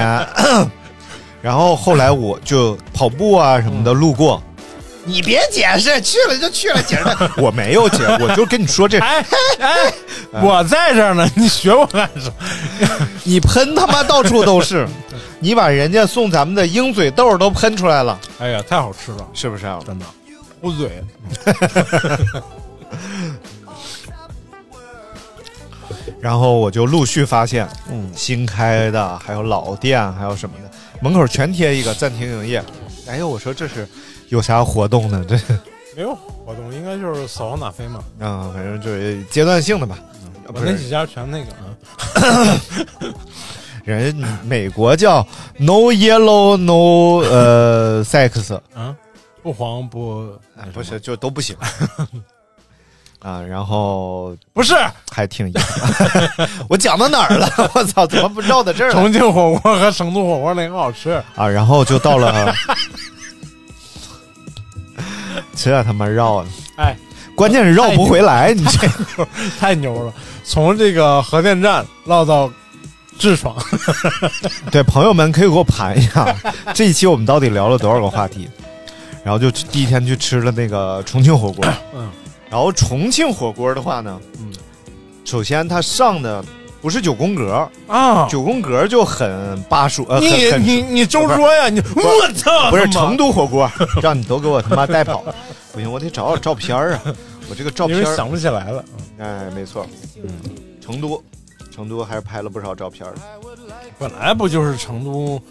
[1.43, 4.41] 然后后来我就跑步啊什么的路过。
[5.05, 7.03] 你别解释，去了就去了，解释。
[7.41, 9.25] 我没有解，我就跟你说这，哎
[9.59, 9.93] 哎，
[10.41, 13.07] 我在这儿呢，你学我干什么？
[13.23, 14.87] 你喷他妈到处都是，
[15.39, 19.79] 你把人家送咱们的鹰嘴豆都喷出来了，哎呀，太好吃了，是不是啊？
[19.85, 20.05] 真的，
[20.61, 21.03] 糊嘴。
[26.21, 30.69] 然后我就陆续发现，嗯新开的，还有老店，还有什么的，
[31.01, 32.63] 门口全贴一个暂停营业。
[33.07, 33.87] 哎呦，我说这是
[34.29, 35.23] 有啥活动呢？
[35.27, 35.35] 这，
[35.95, 37.99] 没有活动，应该就是扫黄打非嘛。
[38.19, 39.97] 啊，反正就是阶段性的吧。
[40.23, 42.61] 嗯，我那几家全那个啊，
[43.83, 45.25] 人美国叫
[45.57, 48.95] No Yellow No 呃 Sex，啊，
[49.41, 51.55] 不黄不哎不是就都不行
[53.19, 53.41] 啊。
[53.41, 54.75] 然后不是
[55.11, 55.51] 还挺
[56.69, 57.49] 我讲到哪儿了？
[57.73, 58.91] 我操，怎么不绕到这儿？
[58.91, 61.11] 重庆火锅和成都火锅哪个好吃？
[61.35, 62.53] 啊，然后就到了，
[65.61, 66.95] 这他妈绕的，哎，
[67.35, 68.87] 关键是绕不回来，你这
[69.59, 70.13] 太牛了！
[70.43, 72.49] 从这个核电站绕到
[73.19, 73.55] 痔疮，
[74.71, 76.33] 对朋友们可以给我盘一下，
[76.73, 78.47] 这一期我们到底聊了多少个话题？
[79.23, 82.09] 然后就第一天去吃了那个重庆火锅，嗯，
[82.49, 84.53] 然后重庆火锅的话呢，嗯，
[85.25, 86.43] 首先它上的
[86.81, 93.69] 不是九宫格，啊，九宫格就很巴蜀，呃，你你你周说呀，你我操，不是成都火锅，
[94.01, 95.23] 让你都给我他妈带跑，
[95.73, 97.01] 不行，我得找找照片啊，
[97.49, 98.83] 我这个照片想不起来了。
[99.17, 99.85] 哎，没错，
[100.23, 100.29] 嗯，
[100.79, 101.21] 成都，
[101.69, 103.15] 成都还是拍了不少照片的。
[103.97, 105.41] 本来不就是成都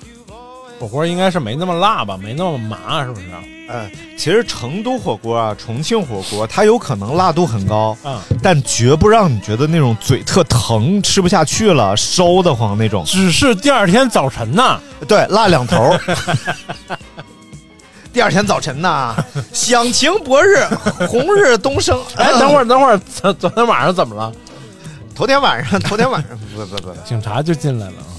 [0.79, 3.27] 火锅应该是没那么辣吧，没那么麻，是不是？
[3.69, 13.05] 哎，其实成都火锅啊，重庆火锅，它有可能辣度很高，嗯，但绝不让你觉得那种嘴特疼、吃不下去了、烧得慌那种。
[13.05, 16.01] 只是第二天早晨呐，对，辣两头儿。
[18.11, 19.15] 第二天早晨呐，
[19.53, 20.65] 响晴博日，
[21.07, 22.01] 红日东升。
[22.17, 24.33] 哎，等会儿，等会儿，昨昨天晚上怎么了？
[25.15, 28.17] 头天晚上，头天晚上，不不不，警察就进来了啊！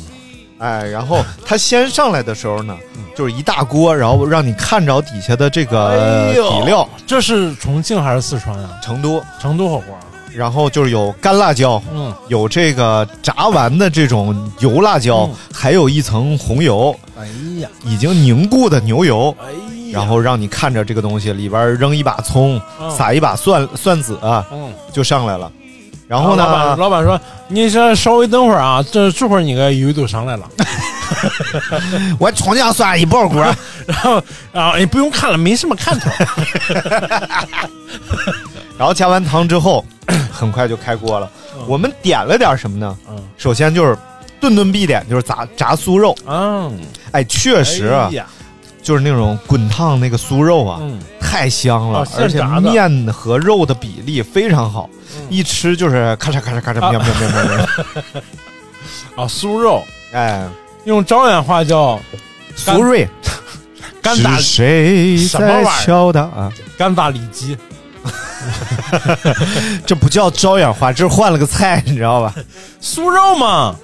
[0.60, 2.78] 哎，然后他先上来的时候呢，
[3.16, 8.80] 就是一大锅，然后让你看着底下的这个底料，这是重庆还是四川啊？
[8.84, 9.98] 成都，成都火锅。
[10.32, 17.26] 然后就是有干辣椒，嗯，有这个炸完的这种油辣椒，嗯还有一层红油，哎
[17.60, 19.60] 呀，已经凝固的牛油，哎呀，
[19.92, 25.52] 然后让你看着这个东西里边扔一把葱，嗯撒一把蒜蒜子啊，嗯，就上来了。
[26.10, 30.50] 然后老板呢，老板说：“你这稍微等会儿啊，这这会儿你个鱼都上来了。
[32.18, 33.40] 我葱姜蒜一爆锅，
[33.86, 34.20] 然后
[34.52, 36.10] 啊，你不用看了，没什么看头。
[38.76, 39.86] 然后加完糖之后，
[40.34, 41.30] 很快就开锅了。
[41.68, 42.98] 我们点了点什么呢？
[43.08, 43.96] 嗯首先就是
[44.40, 46.16] 顿顿必点，就是炸炸酥肉。
[46.26, 46.76] 嗯，
[47.12, 47.94] 哎，确实
[48.82, 54.90] 就是那种滚烫那个酥肉啊，嗯，太香了，哦而且面和肉的比例非常好，
[55.30, 57.66] 一吃就是咔嚓咔嚓咔嚓，啊喵喵喵喵喵。
[59.16, 60.48] 啊，酥肉哎，
[60.86, 62.00] 用招远话叫
[62.56, 63.08] 酥瑞，
[64.02, 66.52] 干打谁在什么玩意儿敲打啊？
[66.78, 67.58] 干打里脊，
[69.86, 72.34] 这不叫招眼花，这是换了个菜，你知道吧？
[72.82, 73.76] 酥肉嘛。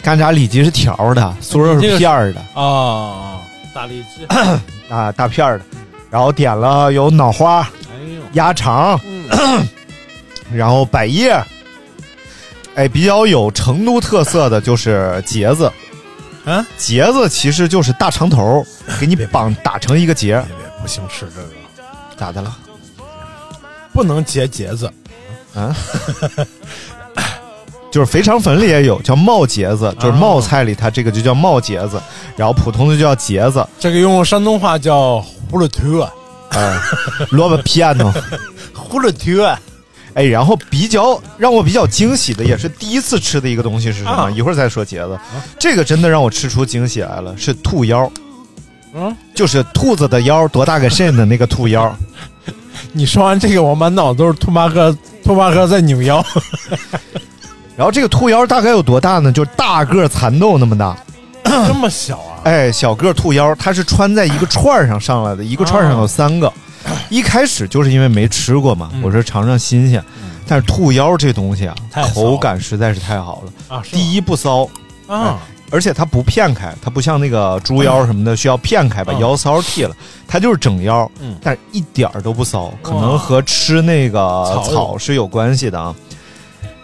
[0.00, 3.40] 干炸里脊是条的，酥肉是片儿的啊，
[3.74, 4.24] 大里脊。
[4.88, 5.64] 啊，大片儿的。
[6.08, 9.66] 然后点了有脑花、哎呦，鸭肠，嗯
[10.52, 11.40] 然后百叶。
[12.74, 15.68] 哎，比较有成都特色的就是结子，
[16.44, 18.64] 啊，结子其实就是大长头，
[19.00, 20.40] 给你绑打成一个结，
[20.80, 21.48] 不行吃这个，
[22.16, 22.56] 咋的了？
[23.92, 24.88] 不能结结子。
[25.56, 25.74] 啊？
[27.90, 32.00] 就是肥肠粉里也有叫冒茄子，就是冒菜里它这个就叫冒茄子，
[32.36, 35.16] 然后普通的就叫茄子，这个用山东话叫
[35.50, 36.08] 葫芦头，
[36.50, 36.78] 哎，
[37.30, 38.14] 萝卜片呢。
[38.72, 39.60] 葫芦头。
[40.18, 44.10] 哎，然后比较让我比较惊喜的，也是第一次吃的一个东西是什么？
[44.10, 45.16] 啊一会儿再说茄子，
[45.60, 48.10] 这个真的让我吃出惊喜来了，是兔腰，
[48.96, 51.96] 嗯，就是兔子的腰多大个肾的那个兔腰。
[52.92, 56.24] 你说完这个，我满脑子都是兔八哥，兔八哥在扭腰。
[57.76, 59.30] 然后这个兔腰大概有多大呢？
[59.30, 60.98] 就是大个蚕豆那么大。
[61.44, 62.42] 这么小啊？
[62.42, 66.52] 哎，小个兔腰，它是穿在一个串儿上上来的，一个串儿上有三个。
[67.10, 70.02] 一开始就是因为没吃过嘛，我说尝尝新鲜。
[70.46, 71.74] 但是兔腰这东西啊
[72.14, 73.76] 口感实在是太好了。
[73.76, 74.66] 啊，第一不骚，
[75.06, 75.38] 啊，
[75.70, 79.94] 而且它不片开，它不像那个猪腰什么的需要片开把嗯腰骚剃了，
[80.26, 85.94] 它就是整腰，嗯但是一点儿都不骚，可能和吃那个草草是有关系的啊。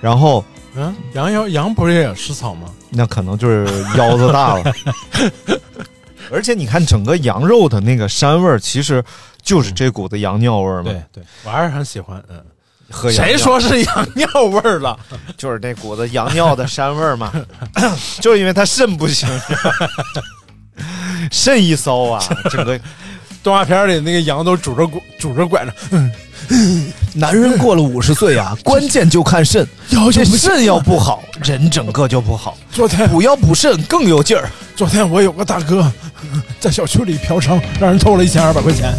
[0.00, 2.68] 然后嗯，羊腰羊不是也吃草吗？
[2.90, 3.64] 那可能就是
[3.96, 4.72] 腰子大了。
[6.30, 9.02] 而且你看整个羊肉的那个膻味儿，其实
[9.44, 10.90] 就是这股子羊尿味儿嘛。
[10.90, 12.22] 对对，我还是很喜欢。
[12.28, 12.42] 嗯，
[12.90, 14.98] 喝羊谁说是羊尿味儿了？
[15.36, 17.32] 就是那股子羊尿的膻味儿嘛？
[18.20, 19.28] 就是因为他肾不行，
[21.30, 22.78] 肾一骚啊，整个
[23.42, 25.72] 动画片里那个羊都拄着拐拄着拐着，
[27.14, 29.66] 男人过了五十岁啊，关键就看肾，
[30.12, 32.56] 这肾要不好，人整个就不好。
[32.70, 34.48] 昨天补腰补肾更有劲儿。
[34.76, 35.90] 昨天我有个大哥
[36.58, 38.92] 在小区里嫖娼，让人偷了一千二百块钱。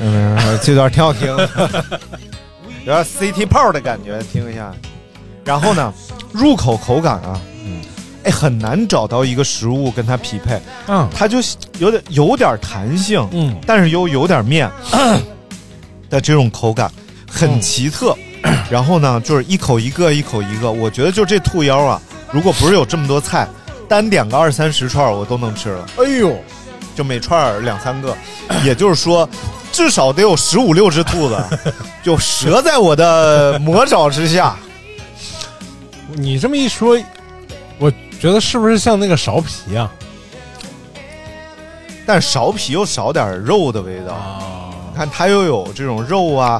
[0.00, 1.36] 嗯，这段挺好听，有
[2.92, 4.72] 点 CT 泡的感觉，听一下。
[5.44, 5.92] 然后呢，
[6.32, 7.80] 入口口感啊，嗯，
[8.24, 11.38] 哎，很难找到一个食物跟它匹配，嗯它就
[11.78, 14.70] 有点有点弹性，嗯，但是又有点面
[16.10, 16.90] 的这种口感，
[17.30, 18.16] 很奇特。
[18.68, 20.72] 然后呢，就是一口一个，一口一个。
[20.72, 23.46] 我觉得就这兔腰啊，如果不是有这么多菜，
[23.92, 25.86] 单点个二三十串我都能吃了。
[25.98, 26.34] 哎呦，
[26.96, 28.16] 就每串两三个，
[28.64, 29.28] 也就是说，
[29.70, 31.44] 至少得有十五六只兔子，
[32.02, 34.56] 就折在我的魔爪之下。
[36.14, 36.98] 你这么一说，
[37.78, 39.92] 我觉得是不是像那个苕皮啊？
[42.06, 46.58] 但苕皮又少点肉的味道，啊，你看它又有这种肉啊、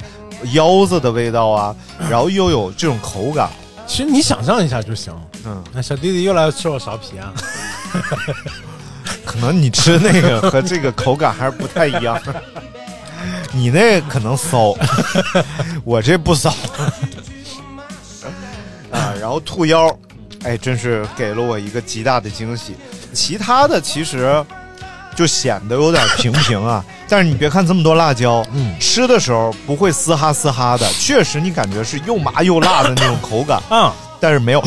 [0.53, 1.75] 腰子的味道啊，
[2.11, 3.49] 然后又有这种口感。
[3.87, 5.15] 其实你想象一下就行。
[5.45, 7.33] 嗯，那小弟弟又来吃我苕皮啊？
[9.25, 12.21] 可能你吃那个和这个口感还是不太一样。
[13.53, 14.75] 你那可能骚，
[15.85, 16.51] 我这不骚
[18.91, 19.15] 啊。
[19.21, 19.95] 然后兔腰，
[20.45, 22.75] 哎，真是给了我一个极大的惊喜。
[23.13, 24.45] 其他的其实
[25.15, 26.85] 就显得有点平平啊。
[27.09, 34.65] 但是你别看这么多辣椒，嗯吃的时候不会嘶哈嘶哈的，确实你感觉是又麻又辣的那种口感，嗯，但是没有，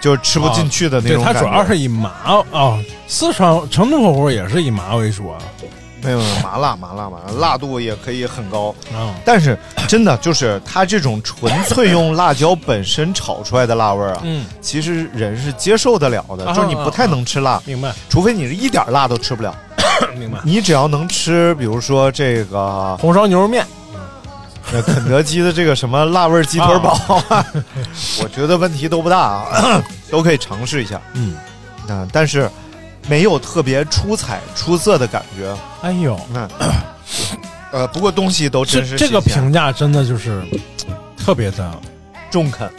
[0.00, 1.40] 就是吃不进去的那，种感觉。
[1.40, 2.10] 它主要是以麻
[2.50, 5.38] 哦，四川成都火锅也是以麻为主啊。
[6.00, 8.72] 没有麻辣麻辣麻辣，辣度也可以很高。
[8.94, 19.52] 啊，但是真的就是它这种纯粹用辣椒本身炒出来的辣味儿啊，嗯，其实人是接受得了的，啊就是你不太能吃辣，明白除非你是一点辣都吃不了。
[20.16, 20.38] 明白。
[20.44, 23.66] 你只要能吃，比如说这个红烧牛肉面，
[24.72, 26.92] 呃肯德基的这个什么辣味鸡腿堡
[27.28, 27.44] 啊，
[28.22, 31.00] 我觉得问题都不大啊， 都可以尝试一下。
[31.14, 31.36] 嗯，
[31.88, 32.50] 啊、但是
[33.08, 35.56] 没有特别出彩出色的感觉。
[35.82, 36.48] 哎呦，那，
[37.72, 40.42] 呃，不过东西都这真是这个评价真的就是
[41.16, 41.70] 特别的，
[42.30, 42.70] 中肯。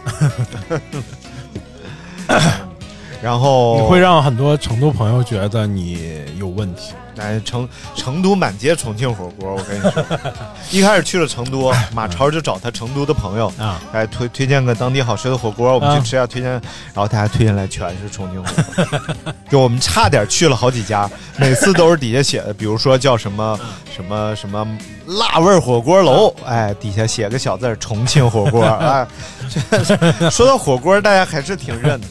[3.21, 6.93] 然后你会让很多成都朋友觉得你有问题。
[7.19, 10.03] 哎，成成都满街重庆火锅，我跟你说，
[10.71, 23.59] 一开始去了成都，马超就找他成都的朋友啊，哎推推荐个当地好吃的火锅，我们啊去吃下，推荐，然后大家推荐来全是重庆火锅， 就我们差点去了好几家，每次都是底下写的，比如说叫什么
[23.95, 24.67] 什么什么
[25.05, 29.05] 辣味火锅楼，哎，底下写个小字儿重庆火锅，哎，
[29.49, 32.07] 这 说到火锅，大家还是挺认的。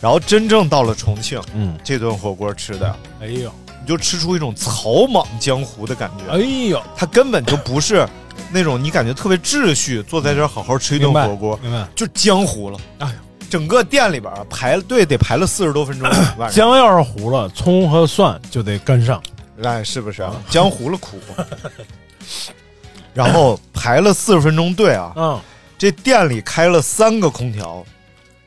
[0.00, 3.50] 然后真正到了重庆，嗯，这顿火锅吃的，哎呦，
[3.84, 6.32] 你就吃出一种草莽江湖的感觉。
[6.32, 6.38] 哎
[6.70, 8.08] 呦，他根本就不是
[8.50, 11.86] 那种你感觉特别秩序，坐在这儿好好吃一顿火锅，明白。
[11.94, 12.78] 就江湖了。
[13.00, 16.10] 哎呦，整个店里边啊排队得排了四十多分钟，
[16.50, 19.22] 姜要是糊了，葱和蒜就得跟上。
[19.62, 20.34] 哎，是不是啊？
[20.48, 21.18] 江湖了苦。
[23.12, 25.40] 然后排了四十分钟队啊，嗯，
[25.76, 27.84] 这店里开了三个空调，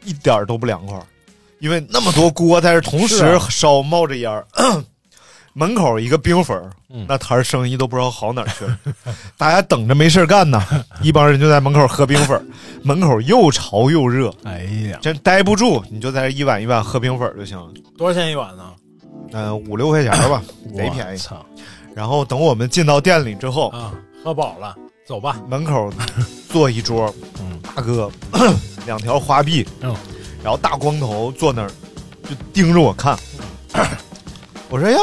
[0.04, 1.00] 一点都不凉快，
[1.60, 4.45] 因为那么多锅在这同时烧，冒着烟儿。
[5.59, 8.77] 门口一个冰粉儿，嗯那摊儿生意都不知道好哪儿去了，
[9.39, 10.61] 大家等着没事干呢，
[11.01, 12.43] 一帮人就在门口喝冰粉儿，
[12.83, 17.67] 门口又潮又热，哎呀，真待不住，你就在这一碗一碗喝冰粉儿就行了。
[17.97, 18.63] 多少钱一碗呢？
[19.33, 20.41] 嗯、五六块钱吧，
[20.77, 21.17] 贼便宜。
[21.17, 21.43] 操
[21.95, 23.91] 然后等我们进到店里之后，啊！
[24.23, 24.75] 喝饱了，
[25.07, 25.37] 走吧。
[25.49, 25.91] 门口
[26.49, 28.11] 坐一桌，嗯大哥，
[28.85, 29.95] 两条花臂，嗯
[30.43, 31.71] 然后大光头坐那儿，
[32.29, 33.17] 就盯着我看。
[34.69, 34.99] 我说呀，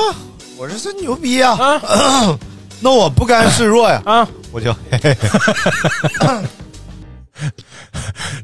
[0.56, 2.38] 我说这牛逼呀、啊
[2.80, 4.28] 那我不甘示弱呀，啊！
[4.52, 6.28] 我就嘿嘿嘿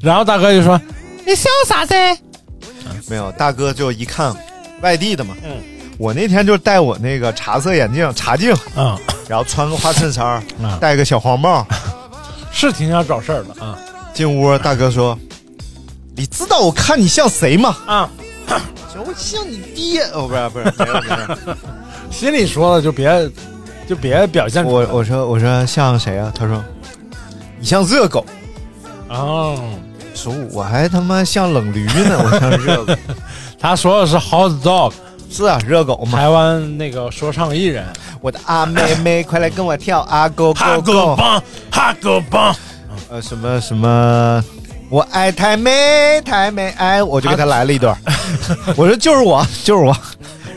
[0.00, 0.80] 然后大哥就说
[1.26, 1.94] ：“你笑啥子？
[3.08, 4.34] 没有，大哥就一看
[4.80, 5.62] 外地的嘛，嗯
[5.98, 10.26] 我那天就戴我那个茶色眼镜茶镜，嗯然后穿个花衬衫，
[10.62, 11.66] 啊，戴个小黄帽，
[12.50, 13.78] 是挺想找事儿的啊
[14.14, 15.18] 进屋，大哥说
[16.16, 18.10] ：“你知道我看你像谁吗啊！？”
[18.92, 21.56] 说：“我像你爹。”哦，不是不是，没有没有。
[22.10, 23.30] 心里说了就别
[23.88, 26.32] 就别表现出我来我说我说像谁啊？
[26.34, 26.62] 他说
[27.58, 28.24] 你像热狗。
[29.08, 29.58] 哦，
[30.14, 32.94] 说我还他妈像冷驴呢， 我像热狗。
[33.58, 34.92] 他说的是 hot dog，
[35.30, 36.18] 是啊，热狗嘛。
[36.18, 37.84] 台湾那个说唱艺人，
[38.20, 41.16] 我的阿妹妹，快来跟我跳阿狗哈狗狗狗。
[41.18, 42.54] 棒，哈狗棒，
[43.10, 44.44] 呃，什么什么，
[44.88, 47.96] 我爱台妹，台妹爱，我就给他来了一段。
[48.76, 49.96] 我说就是我，就是我。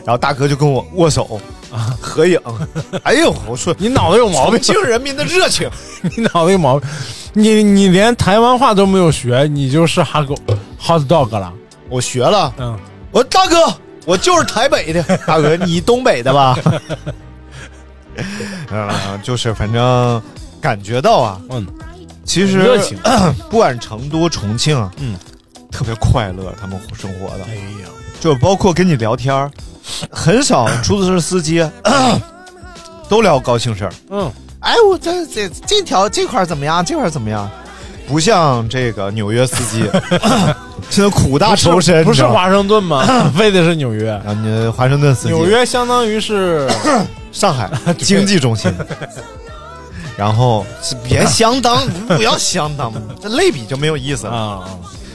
[0.06, 1.40] 然后大哥就跟我握手
[1.72, 2.40] 啊合影。
[3.04, 5.70] 哎呦，我说你脑子有毛病重，庆人民的热情。
[6.16, 6.90] 你脑子有毛病，
[7.34, 10.36] 你你连台湾话都没有学，你就是哈狗
[10.82, 11.52] hot dog 了，
[11.90, 12.78] 我学了，嗯，
[13.12, 13.74] 我说大哥，
[14.06, 15.02] 我就是台北的。
[15.26, 16.58] 大哥，你东北的吧？
[18.70, 20.22] 嗯，就是反正
[20.62, 21.66] 感觉到啊，嗯，
[22.26, 22.98] 其实热情，
[23.50, 25.18] 不管成都、重庆啊，嗯，
[25.72, 27.90] 特别快乐，他们生活的，哎呀，
[28.20, 29.50] 就包括跟你聊天儿
[30.10, 31.66] 很少出租车司机
[33.10, 33.94] 都聊高兴事儿。
[34.10, 36.84] 嗯，哎，我这这这条这块儿怎么样？
[36.84, 37.50] 这块儿怎么样？
[38.08, 39.90] 不像这个纽约司机，
[40.90, 43.32] 现在苦大仇深，不是华盛顿吗？
[43.40, 46.70] 为的是纽约，啊，你华盛顿司机，纽约相当于是
[47.32, 48.74] 上海 经济中心。
[50.16, 50.66] 然后
[51.04, 52.92] 别相当，不要相当，
[53.22, 54.34] 这类比就没有意思了。
[54.34, 54.64] 啊，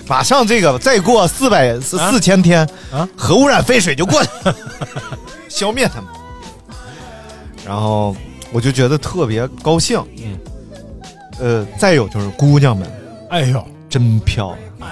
[0.09, 2.11] 马上这个再过四百四啊？
[2.11, 3.09] 四千天，啊？
[3.17, 4.31] 核污染废水就过去，
[5.49, 6.11] 消灭他们。
[7.67, 8.17] 然后
[8.51, 10.03] 我就觉得特别高兴。
[10.19, 10.39] 嗯，
[11.39, 12.91] 呃，再有就是姑娘们。
[13.31, 14.91] 哎呦，真漂亮。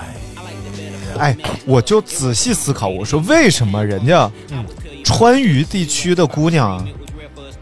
[1.19, 4.65] 哎，我就仔细思考，我说为什么人家嗯。
[5.03, 6.85] 川渝地区的姑娘啊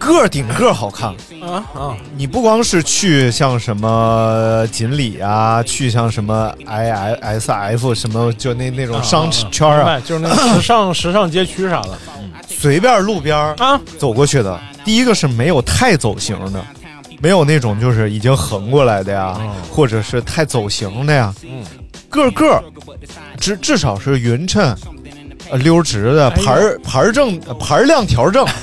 [0.05, 1.11] 个顶个好看？
[1.43, 11.99] 啊啊，你不光是去像什么锦鲤啊，去像什么 I I S F 什么，就那那种商圈啊，就是那个时尚 时尚街区啥的。
[12.47, 16.65] 随便路边儿啊，走过去的，第一个是没有太走形的，
[17.21, 21.63] 没有那种就是已经横过来的呀，嗯或者是太走形的呀，嗯，
[22.09, 22.63] 个个
[23.39, 24.75] 至至少是匀称、
[25.51, 26.45] 呃溜直的，哎呦。
[26.45, 28.47] 盘儿盘儿正，呃盘儿亮条正。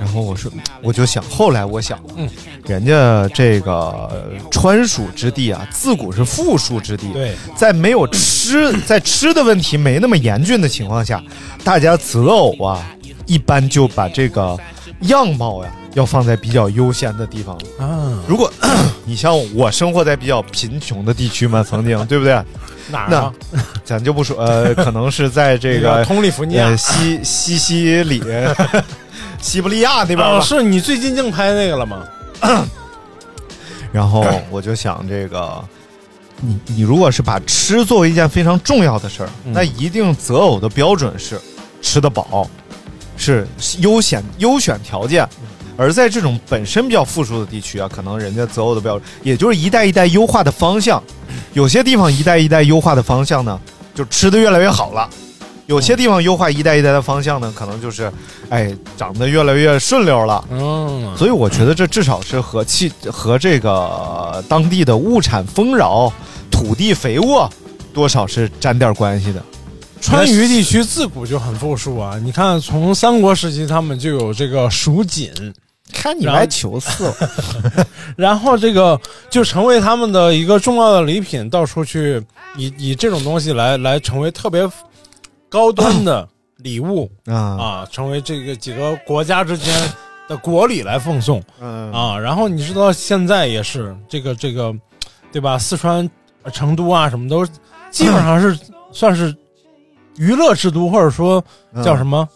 [0.00, 0.50] 然后我说，
[0.82, 2.26] 我就想，后来我想，嗯，
[2.66, 4.10] 人家这个
[4.50, 11.22] 川蜀之地啊，自古是富庶之地，对，在没有吃 在吃的问题没那么严峻的情况下，
[11.62, 12.82] 大家择偶啊，
[13.26, 14.56] 一般就把这个
[15.02, 17.54] 样貌呀要放在比较优先的地方。
[17.78, 18.50] 啊，如果
[19.04, 22.42] 你像我生活在比较贫穷的地区嘛，曾经 对不对？
[22.90, 23.32] 哪儿？
[23.84, 28.20] 咱就不说，呃，可能是在这个 通利福尼亚呃西西西里
[29.40, 30.42] 西伯利亚那边。
[30.42, 32.06] 是你最近净拍那个了吗？
[33.92, 35.62] 然后我就想，这个
[36.40, 41.40] 你你如果是把吃作为一件非常重要的事儿，嗯那一定择偶的标准是
[41.82, 42.48] 吃得饱，
[43.16, 43.46] 是
[43.80, 45.28] 优先优选条件。
[45.76, 51.02] 而在这种本身比较富庶的地区啊，可能人家择偶的标准，也就是一代一代优化的方向。
[51.52, 53.58] 有些地方一代一代优化的方向呢，
[53.94, 55.08] 就吃的越来越好了；
[55.70, 58.10] 有些地方优化一代一代的方向呢，可能就是，
[58.48, 60.44] 哎，长得越来越顺溜了。
[60.50, 66.12] 嗯，所以我觉得这至少是和气和这个当地的物产丰饶、
[66.50, 67.48] 土地肥沃
[67.94, 69.40] 多少是沾点关系的。
[70.00, 72.18] 川渝地区自古就很富庶啊。
[72.20, 75.30] 你看，从三国时期他们就有这个蜀锦，
[75.92, 77.86] 看你来求赐了，
[78.18, 79.00] 然后这个
[79.30, 82.20] 就成为他们的一个重要的礼品，到处去
[82.56, 84.68] 以以这种东西来来成为特别
[85.50, 86.26] 高端的
[86.58, 89.74] 礼物啊，啊，成为这个几个国家之间
[90.28, 91.92] 的国礼来奉送嗯。
[91.92, 92.18] 啊。
[92.18, 94.72] 然后你知道现在也是这个这个，
[95.32, 95.58] 对吧？
[95.58, 96.08] 四川、
[96.42, 97.44] 呃成都啊，什么都
[97.90, 98.58] 基本上是
[98.92, 99.34] 算是
[100.16, 101.44] 娱乐之都，或者说
[101.82, 102.26] 叫什么？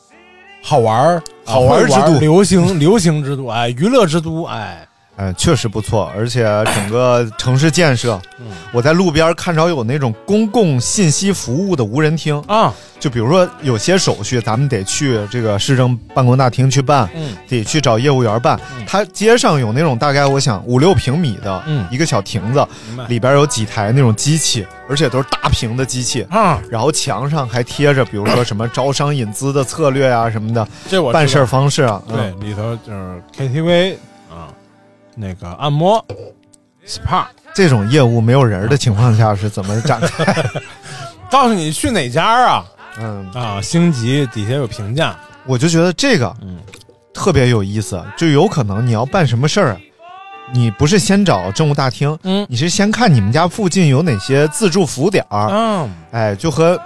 [0.63, 2.19] 好玩儿、好玩儿之都。
[2.19, 6.43] 流行流行之都，哎，娱乐之都，哎，哎，确实不错，而且
[6.75, 18.59] 整个城市建设，嗯我在路边看着有那种公共信息服务的无人厅，啊，就比如说有些手续咱们得去这个市政办公大厅去办，嗯得去找业务员办。
[18.87, 22.67] 它街上有那种大概我想五六平米的嗯一个小亭子，
[23.07, 26.27] 里边有几台那种机器，而且都是大屏的机器。
[26.29, 33.97] 啊，然后墙上还贴着，比如说什么招商引资的策略啊什么的，这我办事方式啊，对嗯，里头就是 KTV 啊，
[35.17, 36.05] 那个按摩、
[36.87, 40.35] SPA，这种业务没有人的情况下是怎么展开？
[41.31, 42.65] 告诉你去哪家啊？
[42.99, 46.59] 嗯，啊，星级底下有评价，我就觉得这个嗯。
[47.13, 49.77] 特别有意思，就有可能你要办什么事儿，
[50.53, 52.45] 你不是先找政务大厅，嗯。
[52.51, 56.77] 你是先看你们家附近有哪些自助服务点儿，嗯，哎，就和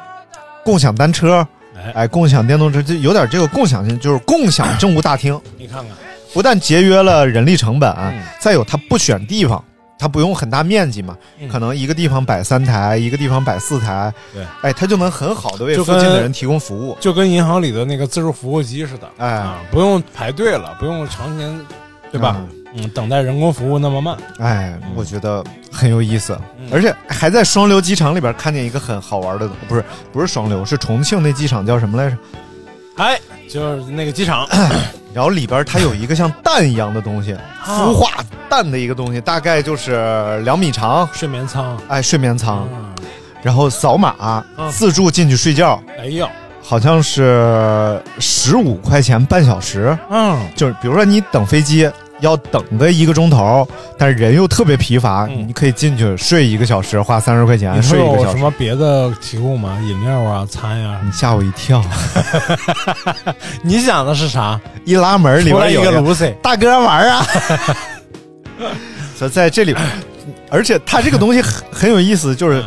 [0.62, 5.96] 共享单车，哎，哎，共享电动车，就有点这个共享性，就是共享政务大厅，你看看，
[6.32, 8.22] 不但节约了人力成本，嗯。
[8.40, 9.62] 再有它不选地方。
[10.00, 11.48] 它不用很大面积嘛，嗯。
[11.48, 16.96] 可能一个地方摆三台，一个地方摆四台，对，哎，它就能很好的为附近的人提供服务。
[17.00, 19.28] 就跟银行里的那个自助服务机似的，哎。
[19.28, 21.60] 啊，不用排队了，不用常年，
[22.12, 22.40] 对吧？
[22.76, 26.68] 嗯，等待人工服务那么慢，哎，我觉得很有意思，嗯。
[26.70, 32.16] 而且还在双流机场里边看见一个很好玩的，不是不是双流，是重庆那机场叫什么来着？
[32.98, 33.18] 哎，
[33.50, 34.46] 就是那个机场，
[35.18, 42.94] 然后里边它有一个像蛋一样的东西，孵化蛋的一个东西，大概就是两米长，睡眠舱，哎，睡眠舱，嗯，
[43.42, 44.70] 然后扫码嗯。
[44.70, 46.24] 自助进去睡觉，哎呦，
[46.62, 51.90] 好像是十五块钱半小时，嗯，就是比如说你等飞机。
[52.20, 53.66] 要等个一个钟头，
[53.96, 58.26] 但是人又特别疲乏，嗯你可以进去睡一个小时，花三十块钱你说睡一个小时。
[58.26, 59.78] 有什么别的提供吗？
[59.82, 61.82] 饮料啊，餐呀、你吓我一跳！
[63.62, 64.60] 你想的是啥？
[64.84, 67.26] 一拉门里出来一个卢 C，大哥玩啊！
[69.14, 69.74] 所以在这里，
[70.50, 72.64] 而且它这个东西很很有意思，就是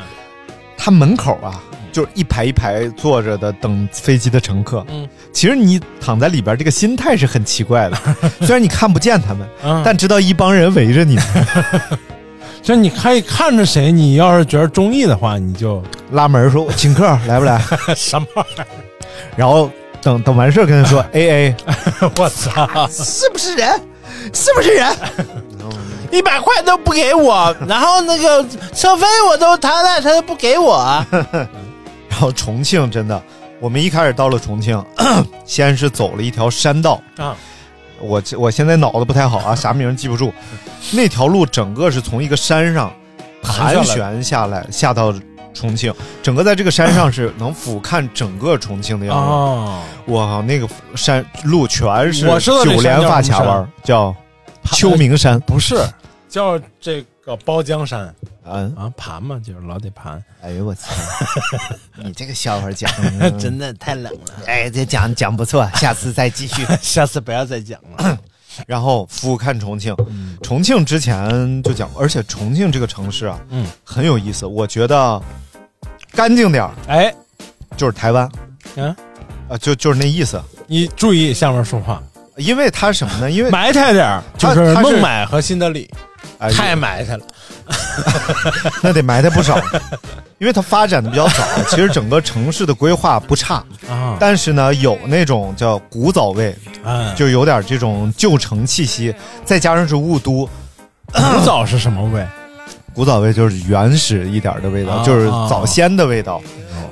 [0.78, 1.60] 它门口啊，
[1.92, 4.86] 就是一排一排坐着的等飞机的乘客。
[4.89, 7.98] 嗯，其实你躺在里边，这个心态是很奇怪的。
[8.42, 11.18] 虽然你看不见他们，嗯，但知道一帮人围着你，
[12.64, 17.62] 就你可以看着谁，你要是觉得中意的话，你就拉门说：“我请客来不来
[17.96, 18.62] 什么玩意？”
[19.36, 19.70] 然后
[20.02, 21.56] 等等完事儿跟他说：“A A，
[22.18, 23.70] 我操，是不是人？
[24.34, 24.88] 是不是人？”
[26.12, 31.04] 一百块都不给我，然后那个车费我都他了，他都不给我。
[32.12, 33.20] 然后重庆真的，
[33.59, 34.84] 我们一开始到了重庆，
[35.45, 37.36] 先是走了一条山道啊，
[37.99, 40.32] 我我现在脑子不太好啊，啥名记不住。
[40.91, 42.93] 那条路整个是从一个山上
[43.41, 45.14] 盘旋下来，下到
[45.53, 49.22] 重庆，整个在这个山上是能俯瞰整个重庆的样子。
[49.22, 54.14] 哦，哇，那个山路全是九连发卡弯，叫
[54.74, 55.39] 秋名山。
[55.41, 55.82] 不是，
[56.28, 58.14] 叫这个包江山
[58.44, 60.92] 嗯，啊，盘嘛，就是老得盘，哎呦我操！
[62.04, 66.66] 你这个笑话讲的 真的太冷了，哎，这讲讲不错，下次再继续。
[66.82, 68.18] 下次不要再讲了。
[68.68, 69.96] 然后俯瞰重庆，
[70.42, 74.46] 重庆之前就讲，而且重庆这个城市啊，嗯，很有意思。
[74.46, 75.22] 我觉得
[76.14, 77.14] 干净点儿哎，
[77.78, 78.30] 就是台湾，
[78.76, 78.94] 嗯，
[79.48, 80.42] 啊，就就是那意思。
[80.68, 82.02] 你注意下面说话，
[82.36, 83.30] 因为它什么呢？
[83.32, 85.90] 因为埋汰点儿，就是孟买和新德里
[86.40, 87.24] 哎太埋汰了。
[88.82, 89.58] 那得埋汰不少，
[90.40, 91.44] 因为它发展的比较早。
[91.70, 99.14] 其实整个城市的规划不差，啊，但是呢，有那种叫古早味，哎，就有点这种旧城气息，
[99.46, 100.50] 再加上是雾都，
[101.14, 102.26] 古早是什么味？
[102.94, 106.42] 古早味就是原始一点的味道，啊就是早先的味道。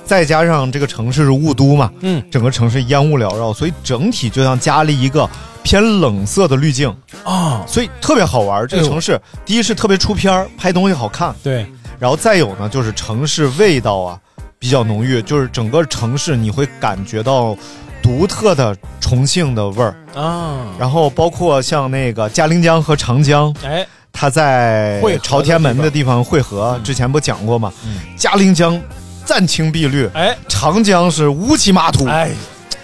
[0.05, 5.29] 再加上这个城市是雾都嘛，嗯整个城市烟雾缭绕，所以整体就像加了一个
[5.69, 6.91] 偏冷色的滤镜，
[7.23, 8.67] 啊，所以特别好玩。
[8.67, 11.63] 这个城市，第一是特别出片儿，拍东西好看，对，
[11.99, 14.19] 然后再有呢，就是城市味道啊
[14.57, 17.55] 比较浓郁，就是整个城市你会感觉到
[18.01, 19.95] 独特的重庆的味儿。
[20.15, 27.71] 啊，然后包括像那个嘉陵江和长江，哎，它在会朝天门的地方汇合，之前不讲过吗？
[27.85, 27.99] 嗯。
[28.17, 28.81] 嘉陵江
[29.23, 32.31] 湛青碧绿，哎，长江是乌漆麻土，哎，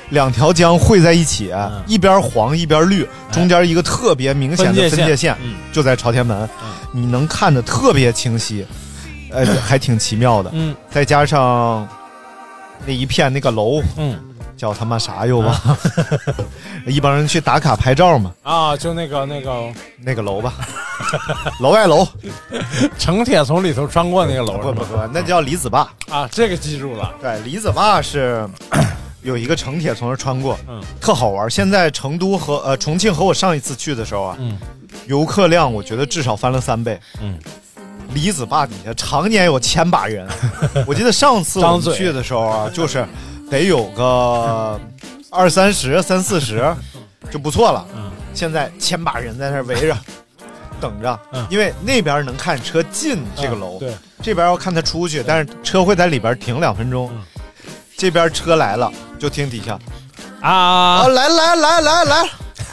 [0.10, 1.82] 两条江汇在一起，嗯。
[1.88, 5.56] 一边黄一边绿，中间一个特别明显的分界线，嗯。
[5.72, 6.48] 就在朝天门，
[6.92, 8.66] 你能看得特别清晰，
[9.32, 10.50] 呃， 还挺奇妙的。
[10.54, 10.76] 嗯。
[10.90, 11.88] 再加上
[12.86, 14.20] 那一片那个楼嗯。
[14.58, 15.78] 叫他妈啥又忘了，
[16.88, 19.52] 一帮人去打卡拍照嘛，啊，就那个那个。
[20.00, 20.54] 那个楼吧，
[21.60, 22.08] 楼外楼，
[22.98, 24.58] 城铁从里头穿过那个楼？
[24.60, 25.86] 不不不，那叫李子坝。
[26.10, 27.14] 啊，这个记住了。
[27.22, 28.48] 对，李子坝是
[29.26, 31.50] 有一个城铁从那儿穿过，嗯特好玩。
[31.50, 34.58] 现在成都和呃重庆和我上一次去的时候啊，嗯
[35.08, 37.00] 游客量我觉得至少翻了三倍。
[37.22, 37.38] 嗯，
[38.14, 40.28] 李子坝底下常年有千把人，
[40.88, 43.06] 我记得上次我们去的时候啊，就是
[43.50, 44.80] 得有个
[45.30, 46.64] 二三十、三四十
[47.32, 47.86] 就不错了。
[47.96, 49.98] 嗯，现在千把人在那儿围着。
[50.82, 57.10] 等着嗯，因为那边能看车进这个楼，嗯对，这边要看他出去，但是车会在里边停两分钟。
[57.96, 59.80] 嗯这边车来了，就听底下。
[60.42, 60.52] 啊。
[60.52, 62.30] 啊，来来来来来，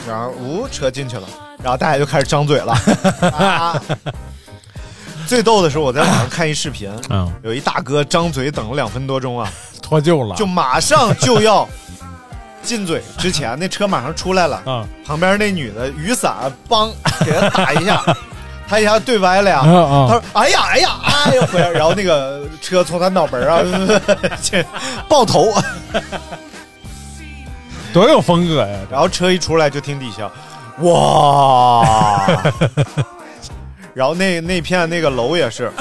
[0.07, 1.27] 然后呜车进去了，
[1.63, 2.73] 然后大家就开始张嘴了。
[3.31, 3.81] 啊、
[5.25, 9.49] 最逗的是我在网上看一视频，嗯，有一大哥张嘴等了两分多钟啊，
[9.81, 11.67] 脱臼了，就马上就要
[12.61, 14.85] 进嘴之前，那车马上出来了，嗯。
[15.05, 16.91] 旁边那女的雨伞帮
[17.25, 18.03] 给他打一下，
[18.67, 19.59] 他一下对歪了呀。
[19.59, 20.89] 啊啊他说：“哎呀，哎呀，
[21.27, 23.61] 哎呀！” 回来，然后那个车从他脑门儿啊，
[24.41, 24.65] 这
[25.07, 25.53] 爆头，
[27.93, 28.79] 多有风格呀！
[28.89, 30.29] 然后车一出来就听底下，
[30.83, 32.25] 哇！
[33.93, 35.71] 然后那那片那个楼也是，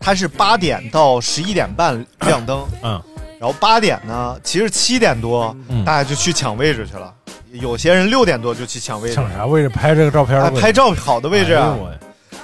[0.00, 3.00] 它是八点到十一点半亮灯，嗯
[3.40, 7.14] 然后八点呢，其实七点多、嗯大家就去抢位置去了，
[7.52, 9.68] 有些人六点多就去抢位置，抢啥位置？
[9.68, 11.76] 拍这个照片的啊，位置拍照好的位置啊。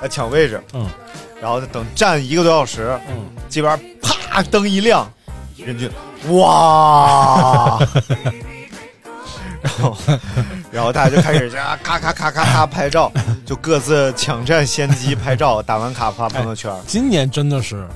[0.00, 0.88] 哎抢位置，嗯。
[1.40, 5.06] 然后等站一个多小时，嗯，这边啪灯一亮，
[5.58, 5.88] 人就
[6.34, 7.78] 哇，
[9.60, 9.96] 然后
[10.70, 13.12] 然后大家就开始啊咔咔咔咔咔拍照，
[13.44, 16.74] 就各自抢占先机拍照，打完卡发朋友圈。
[16.86, 17.86] 今年真的是，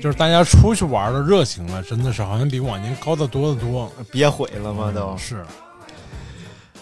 [0.00, 3.90] 就是大家出去玩的热情了，真的是好像比往年高的多得多。
[4.12, 4.92] 憋毁了吗？
[4.94, 5.16] 都。
[5.18, 5.44] 是，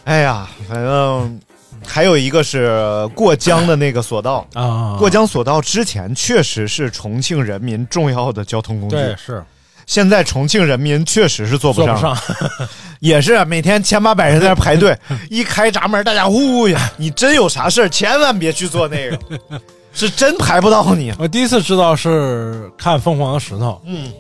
[0.05, 1.41] 哎呀，反正
[1.87, 4.47] 还有一个是过江的那个索道。
[4.55, 9.43] 啊过江索道之前确实是重庆人民重要的交通工具，对，是。
[9.87, 12.69] 现在重庆人民确实是坐不上，坐不上。
[13.01, 14.97] 也是每天千八百人在那排队，
[15.29, 16.93] 一开闸门，大家呜呀！
[16.97, 19.19] 你真有啥事儿，千万别去做那个，
[19.93, 21.13] 是真排不到你。
[21.19, 24.13] 我第一次知道是看凤凰的石头，嗯，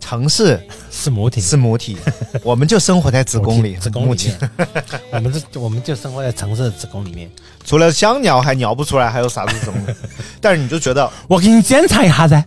[0.00, 0.60] 城市
[0.90, 1.96] 是母体，是母体，
[2.42, 4.50] 我们就生活在子宫里，子宫里面。
[5.12, 7.30] 我们这我们就生活在城市的子宫里面。
[7.64, 9.80] 除了香鸟还鸟不出来，还有啥子怎么？
[10.40, 12.42] 但是你就觉得我给你检查一下噻，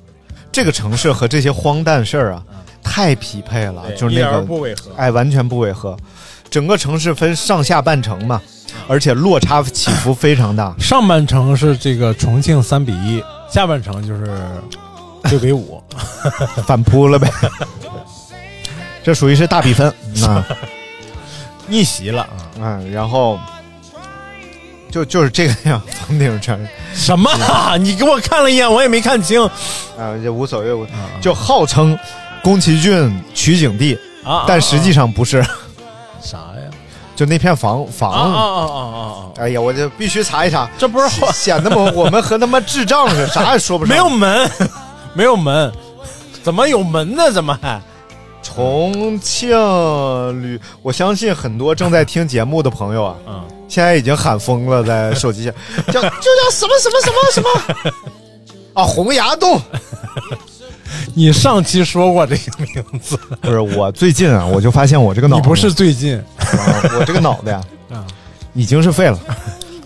[0.51, 2.43] 这个城市和这些荒诞事儿啊，
[2.83, 5.95] 太匹配了，就是那个不违和哎，完全不违和。
[6.49, 8.41] 整个城市分上下半程嘛，
[8.87, 10.75] 而且落差起伏非常大。
[10.79, 14.37] 上半程是这个重庆三比一，下半程就是
[15.29, 15.81] 六比五，
[16.65, 17.31] 反扑了呗。
[19.03, 19.87] 这属于是大比分
[20.23, 20.45] 啊
[21.67, 22.35] 逆袭了啊！
[22.59, 23.39] 嗯，然后
[24.91, 27.77] 就就是这个样，房顶城什么啊？
[27.79, 29.41] 你给我看了一眼，我也没看清
[29.97, 30.87] 啊，也无所谓，
[31.21, 31.97] 就号称
[32.43, 35.41] 宫崎骏取景地，啊但实际上不是，
[36.21, 36.69] 啥呀？
[37.15, 38.33] 就那片房房啊房。
[38.33, 39.07] 啊啊啊啊！
[39.37, 43.95] 哎呀，我就必须查一查，这不是显得我我们和他妈智障似的，啥也说不上。
[43.95, 44.51] 没有门，
[45.13, 45.71] 没有门，
[46.43, 47.31] 怎么有门呢？
[47.31, 47.79] 怎么还？
[48.53, 49.49] 重庆
[50.41, 55.51] 旅，我相信很多正在听节目的朋友啊，嗯，现在已经喊疯了，在手机下
[55.87, 57.91] 叫就叫什么什么什么什么？
[58.73, 59.59] 啊，洪崖洞。
[61.15, 66.17] 你上期说过这个名字，不是我最近啊，我就发现我这个脑子，你不是最近。
[66.17, 68.05] 啊我这个脑袋呀、啊？
[68.53, 69.17] 已经是废了。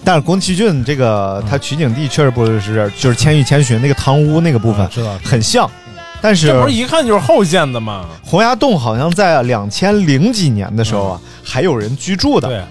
[0.03, 5.17] 但是宫崎骏这个嗯他取景地确实不是就是《千与千寻》那个堂屋那个部分啊知道。
[5.23, 5.69] 很像，
[6.25, 8.07] 但是这不是一看就是后建的吗？
[8.23, 12.63] 洪崖洞好像在两千零几年的时候啊，还有人居住的，对，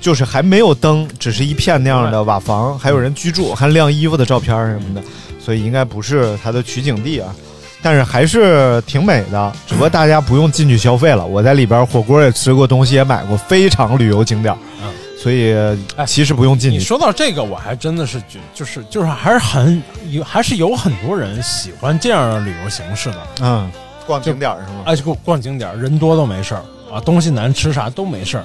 [0.00, 5.02] 就是还没有灯，只是一片那样的瓦房，还有人居住，还晾衣服的照片什么的，
[5.40, 7.34] 所以应该不是它的取景地啊。
[7.82, 11.26] 但是还是挺美的，只不过大家不用进去消费了。
[11.26, 14.54] 我在里边火锅也吃过，东西也买过，非常旅游景点。
[14.80, 14.88] 嗯
[15.20, 15.54] 所以
[15.96, 16.82] 哎其实不用进去你。
[16.82, 23.26] 说到这个，我还真的是觉，就是就是还是很有，还是有很多人喜欢这样的旅游形式的。
[23.42, 23.70] 嗯，
[24.06, 24.82] 逛景点是吗？
[24.86, 28.44] 哎，就逛逛景点，人多都没事儿啊，东西难吃啥都没事儿。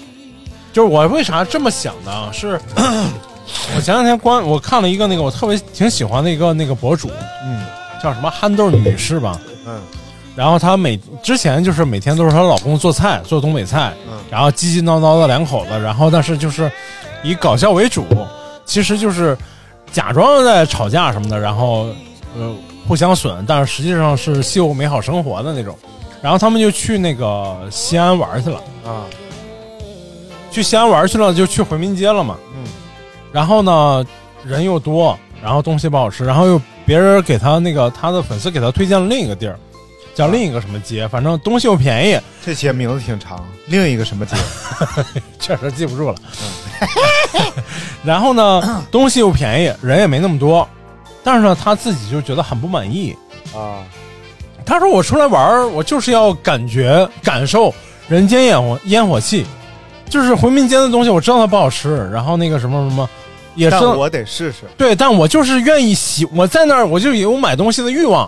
[0.74, 2.30] 就是我为啥这么想的啊？
[2.34, 7.10] 是 我前两天关我看了一个那个我特别挺喜欢的一个那个博主，
[7.46, 7.64] 嗯
[8.04, 9.40] 叫什么憨豆女士吧。
[9.66, 9.80] 嗯
[10.36, 16.72] 然后她每之前就是每天都是她老公做菜，做东北菜，嗯然后叽叽叨叨的两口子，然后但是就是
[17.24, 18.06] 以搞笑为主，
[18.66, 19.38] 其实就是
[19.92, 21.88] 假装在吵架什么的，然后
[22.38, 22.54] 呃
[22.88, 25.76] 互相损，但是实际上是秀美好生活的那种。
[26.22, 29.06] 然后他们就去那个西安玩去了，啊
[30.50, 32.36] 去西安玩去了，就去回民街了嘛。
[32.56, 32.64] 嗯
[33.32, 34.06] 然后呢，
[34.44, 39.60] 人又多，然后东西不好吃，然后又别人给他那个他的粉丝给他推荐了另一个地儿，
[40.16, 43.46] 叫另一个什么街，反正东西又便宜，这些名字挺长。
[43.68, 44.36] 另一个什么街？
[45.40, 46.16] 确实记不住了。
[48.04, 50.68] 然后呢， 东西又便宜，人也没那么多，
[51.24, 53.16] 但是呢，他自己就觉得很不满意。
[53.54, 53.84] 啊
[54.68, 57.72] 他说：“我出来玩，我就是要感觉感受
[58.08, 59.46] 人间烟火烟火气，
[60.10, 63.08] 就是回民街的东西，我知道它不好吃，然后那个什么什么，
[63.54, 64.62] 也是但我得试试。
[64.76, 68.28] 对，但我就是愿意喜，我在那儿我就有买东西的欲望，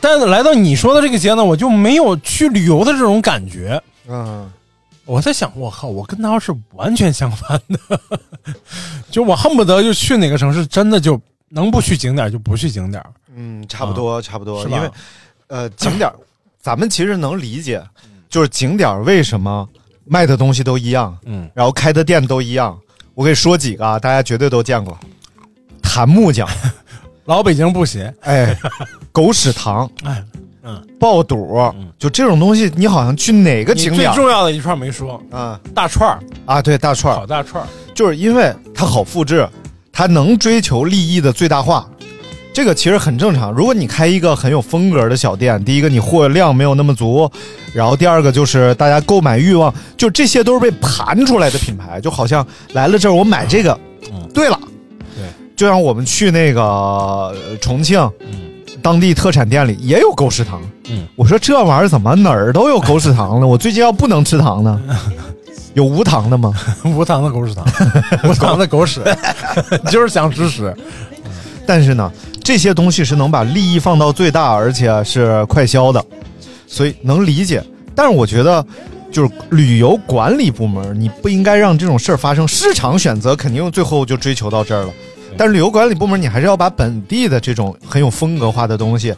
[0.00, 3.80] 但是来到你说的这个节呢，我就没有去旅游的这种感觉。
[4.08, 4.50] 嗯，
[5.04, 8.00] 我在想，我靠，我跟他是完全相反的，
[9.10, 13.02] 就我恨不得就去哪个城市，真的就能不去景点就不去景点。
[13.34, 14.62] 嗯，差不多，差不多。
[14.62, 14.90] 是吧因为，
[15.48, 16.14] 呃，景点儿，
[16.60, 17.82] 咱们其实能理解，
[18.28, 19.68] 就是景点为什么
[20.04, 22.78] 卖的东西都一样，嗯，然后开的店都一样。
[23.14, 24.96] 我给你说几个啊，大家绝对都见过。
[25.82, 26.48] 檀木匠，
[27.26, 28.56] 老北京布鞋，哎，
[29.18, 30.22] 狗屎糖，哎，
[30.62, 34.12] 嗯，爆肚，就这种东西，你好像去哪个景点？
[34.12, 35.58] 最重要的一串没说，啊。
[35.74, 36.62] 大串儿，啊？
[36.62, 37.16] 对，大串儿。
[37.18, 39.48] 烤大串儿，就是因为它好复制，
[39.90, 41.84] 它能追求利益的最大化，
[42.52, 43.50] 这个其实很正常。
[43.50, 47.28] 如果你开一个很有风格的小店，第一个你货量没有那么足，
[47.74, 53.76] 然后第二个就是大家购买欲望，就这些都是被盘出来的品牌，就好像来了这儿我买这个，
[54.12, 54.28] 嗯。
[54.32, 54.56] 对了，
[55.16, 55.24] 对，
[55.56, 57.98] 就像我们去那个呃重庆。
[58.20, 58.44] 嗯
[58.82, 60.60] 当地特产店里也有狗屎糖，
[60.90, 63.46] 嗯，我说这玩意儿怎么哪儿都有狗屎糖了？
[63.48, 64.80] 我最近要不能吃糖呢？
[65.74, 66.52] 有无糖的吗？
[66.84, 67.64] 无糖的狗屎糖，
[68.24, 69.02] 无糖的狗屎，
[69.90, 70.74] 就是想吃屎。
[71.66, 72.10] 但是呢，
[72.42, 76.02] 这些东西是能把利益放到最大，而且是快销的，
[76.66, 77.62] 所以能理解。
[77.94, 78.64] 但是我觉得，
[79.12, 82.48] 就是旅游管理部门，你不应该让这种事儿发生。
[82.48, 84.90] 市场选择肯定最后就追求到这儿了，
[85.36, 89.14] 但是旅游管理部门，你还是要把本地的这种很有风格化的东西，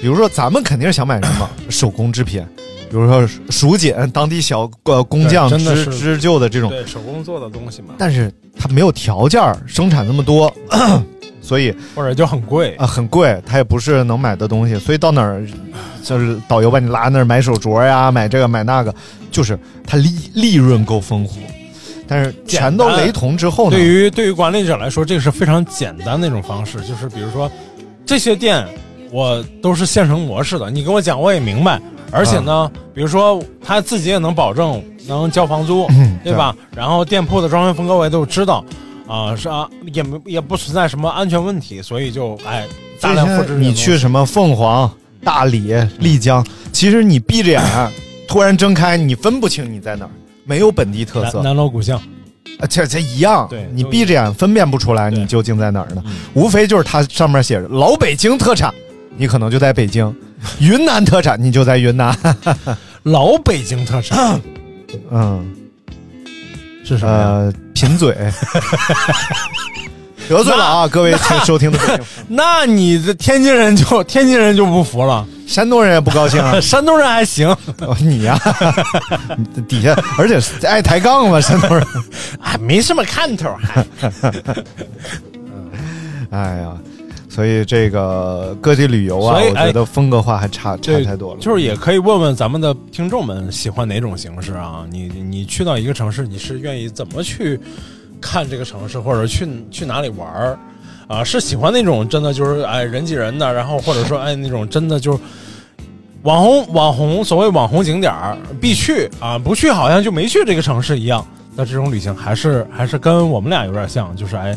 [0.00, 2.44] 比如说咱们肯定是想买什么手工制品，
[2.90, 5.84] 比如说蜀锦，当地小呃工匠对真的是。
[5.86, 10.54] 织织就的这种，对手工做的东西嘛，但是它没有条件儿生产那么多，
[11.42, 11.74] 所以。
[11.94, 12.74] 或者就很贵。
[12.76, 15.44] 啊，很贵，它也不是能买的东西，所以到哪儿
[16.02, 18.94] 就是导游把你拉那儿买手镯呀，买这个买那个，
[19.30, 21.34] 就是它利利润够丰富，
[22.12, 23.76] 但是全都雷同之后呢？
[23.76, 27.50] 对于对于管理者来说，这个是非常简单的一种方式，就是比如说
[28.04, 28.66] 这些店
[29.10, 36.54] 我都是现成模式的，你跟我讲我也明白，而且呢，比如说他自己也能保证能交房租，嗯对吧？
[36.76, 38.64] 然后店铺的装修风格我也都知道。
[39.08, 42.66] 啊、是啊，也没也不存在什么安全问题，所以就哎
[42.98, 44.90] 大量复制你去什么凤凰、
[45.22, 46.42] 大理、丽江，
[46.72, 47.62] 其实你闭着眼，
[48.26, 50.10] 突然睁开，你分不清你在哪儿，
[50.44, 51.38] 没有本地特色。
[51.38, 51.98] 南，南锣鼓巷，
[52.58, 56.02] 啊这这一样，对你闭着眼分辨不出来你究竟在哪儿呢？
[56.06, 56.12] 嗯？
[56.34, 58.72] 无非就是它上面写着老北京特产，
[59.16, 60.12] 你可能就在北京；
[60.60, 62.16] 云南特产，你就在云南。
[63.04, 64.40] 老北京特产。
[65.10, 65.54] 嗯，
[66.84, 67.18] 是什么呀？
[67.24, 68.14] 呃，贫嘴，
[70.28, 71.78] 得罪了啊，各位听收听的
[72.28, 76.58] 那你这天津人就天津人就不服了，山东人也不高兴啊。
[76.62, 77.46] 山东人还行，
[77.80, 78.38] 哦你呀、
[79.54, 81.86] 你 底下而且爱抬杠嘛，山东人。
[82.40, 83.84] 哎 没什么看头，还
[86.30, 86.72] 哎呀，
[87.28, 91.40] 所以这个各地旅游啊，我觉得风格化还差差太多了。
[91.40, 94.86] 就是也可以问问咱们的听众们喜欢哪种形式啊？
[94.90, 97.60] 你你去到一个城市，你是愿意怎么去
[98.20, 100.58] 看这个城市，或者去去哪里玩儿
[101.12, 105.18] 啊，是喜欢那种真的就是哎人挤人的，然后或者说哎那种真的就是
[106.22, 111.24] 网红网红所谓网红景点儿必去啊，不去好像就没去这个城市一样。
[111.54, 114.56] 那这种旅行还是还是跟我们俩有点像，就是哎，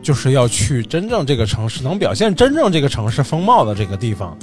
[0.00, 4.34] 就是要去真正这个城市能表现真正这个城市风貌的这个地方，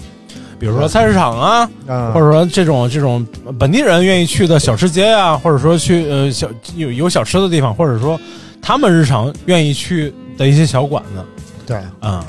[0.59, 3.25] 比如说菜市场啊，嗯或者说这种这种
[3.57, 8.19] 本地人愿意去的小吃街啊，或者说去呃小有有小吃的地方，或者说
[8.61, 11.25] 他们日常愿意去的一些小馆子
[11.65, 12.23] 对，嗯，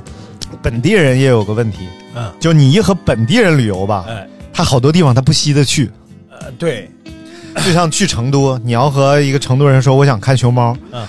[0.62, 5.90] 本地人也有个问题，嗯，就你一和本地人旅游吧，哎他好多地方他不稀得去。
[6.30, 6.90] 呃对，
[7.64, 11.04] 就像去成都，你要和一个成都人说我想看熊猫，嗯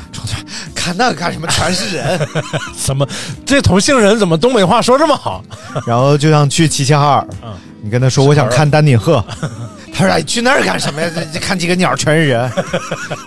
[0.76, 1.48] 看那个干什么？
[1.48, 2.20] 全是人。
[2.86, 3.08] 怎么
[3.45, 5.43] 这同姓人怎么东北话说这么好？
[5.88, 9.24] 然后就像去齐齐哈尔，嗯你跟他说我想看丹顶鹤，
[9.93, 11.10] 他说哎去那儿干什么呀？
[11.14, 12.52] 这这看几个鸟全是人，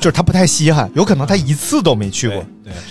[0.01, 2.45] 就是他不太稀罕，有可能他一次都没去过，对，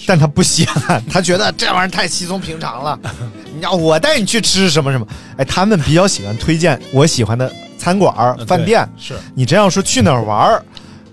[0.06, 3.00] 但他不稀罕，他觉得这玩意儿太稀松平常了。
[3.54, 5.06] 你要我带你去吃什么什么，
[5.38, 8.88] 哎，他们比较喜欢推荐我喜欢的餐馆儿、呃饭店。
[8.98, 9.16] 是。
[9.36, 10.64] 你这样说去哪儿玩儿，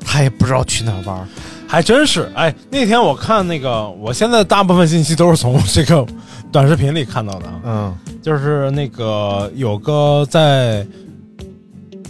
[0.05, 1.27] 他也不知道去哪儿玩儿。
[1.69, 6.07] 还真是，哎，那天我看那个，我现在大部分信息都是从这个
[6.53, 10.87] 短视频里看到的啊，嗯就是那个有个在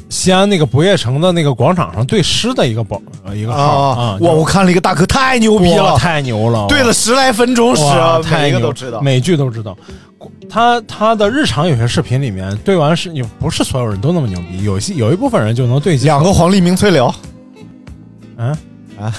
[0.08, 4.30] 西安那个不夜城的那个广场上对诗的一个宝呃一个号啊，哇！
[4.30, 7.82] 我看了一个大哥太牛逼了，太牛了，对了十来分钟诗
[8.30, 9.00] 每一个都知道。
[9.00, 9.76] 每句都知道。
[10.48, 17.12] 他他的日常有些视频里面对完诗，你不是所有人都那么牛逼，有些有一部分人就能对两个黄鹂鸣翠柳，
[18.38, 18.56] 嗯
[18.98, 19.12] 啊，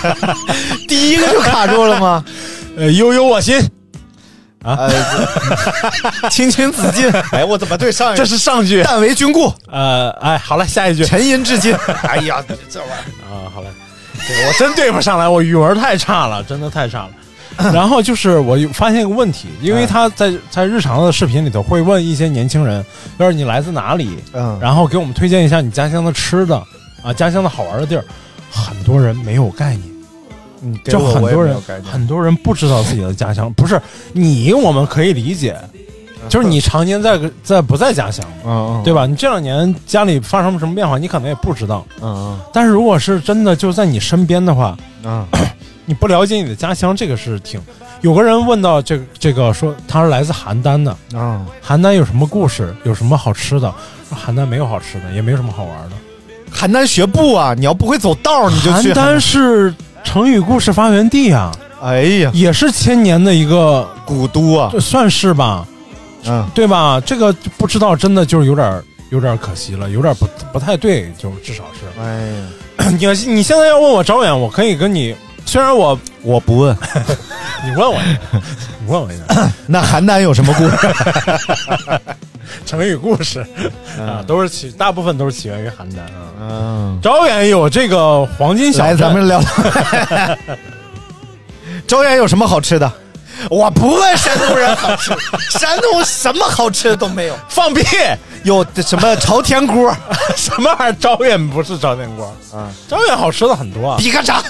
[0.88, 2.24] 第一个就卡住了吗？
[2.76, 3.58] 呃悠悠我心，
[4.66, 4.90] 呃，
[6.30, 7.10] 青青子衿。
[7.30, 8.14] 哎，我怎么对上？
[8.16, 8.82] 这是上句。
[8.84, 11.74] 但为君故，呃，哎，好了，下一句沉吟至今。
[12.02, 13.32] 哎呀，这玩意儿。
[13.32, 13.68] 啊，好嘞，
[14.26, 17.10] 对我真对不上来，我语文太差了，真的太差了。
[17.72, 22.84] 然后就是我发现一个问题，因为他在在日常的视频里头会问一些年轻人，
[23.16, 26.56] 要是你来自哪里，嗯，然后给我们推荐一下你家乡的吃的
[27.02, 28.04] 啊，家乡的好玩的地儿，
[28.50, 29.95] 很多人没有概念。
[30.66, 31.56] 嗯就很多人。
[31.84, 33.80] 很多人不知道自己的家乡，不是
[34.12, 35.56] 你，我们可以理解，
[36.28, 39.06] 就是你常年在在不在家乡，嗯，对吧？
[39.06, 41.86] 你这两年家里发生什么变化，你可能也不知道。
[42.02, 45.46] 嗯但是如果是真的就在你身边的话，嗯嗯
[45.86, 47.60] 你不了解你的家乡，这个是挺。
[48.02, 52.74] 有个人问到这个这个说他是来自邯郸的，嗯，邯郸有什么故事？
[52.84, 53.72] 有什么好吃的？
[54.08, 55.96] 说邯郸没有好吃的，也没有什么好玩的。
[56.54, 57.54] 邯郸学步啊！
[57.54, 59.20] 你要不会走道儿，你就去邯郸。
[59.20, 59.74] 是
[60.06, 61.52] 成语故事发源地啊，
[61.82, 64.70] 哎呀，也是千年的一个，古都啊！
[64.72, 65.66] 这算是吧，
[66.24, 67.02] 嗯，对吧？
[67.04, 72.00] 这个不知道，真的就是有点有点可惜了，有点不不太对，就至少是。
[72.00, 76.74] 哎呀， 你你现在要问我招远，我可以跟你，虽然我我不问。
[77.66, 78.40] 你问我一下，
[78.80, 80.76] 你问我一下， 那邯郸有什么故事？
[82.66, 83.46] 成语故事
[83.98, 86.32] 啊，都是起，大部分都是起源于邯郸啊。
[86.40, 90.38] 嗯，招远有这个黄金小来，咱们聊聊。
[91.86, 92.90] 周原有什么好吃的？
[93.50, 95.12] 我不问山东人好吃，
[95.58, 97.38] 山东什么好吃的都没有。
[97.50, 97.84] 放屁，
[98.44, 99.94] 有什么朝天锅、
[100.34, 100.96] 什么玩意儿？
[100.98, 103.98] 招远不是朝天锅啊，招远好吃的很多啊。
[103.98, 104.42] 比个炸，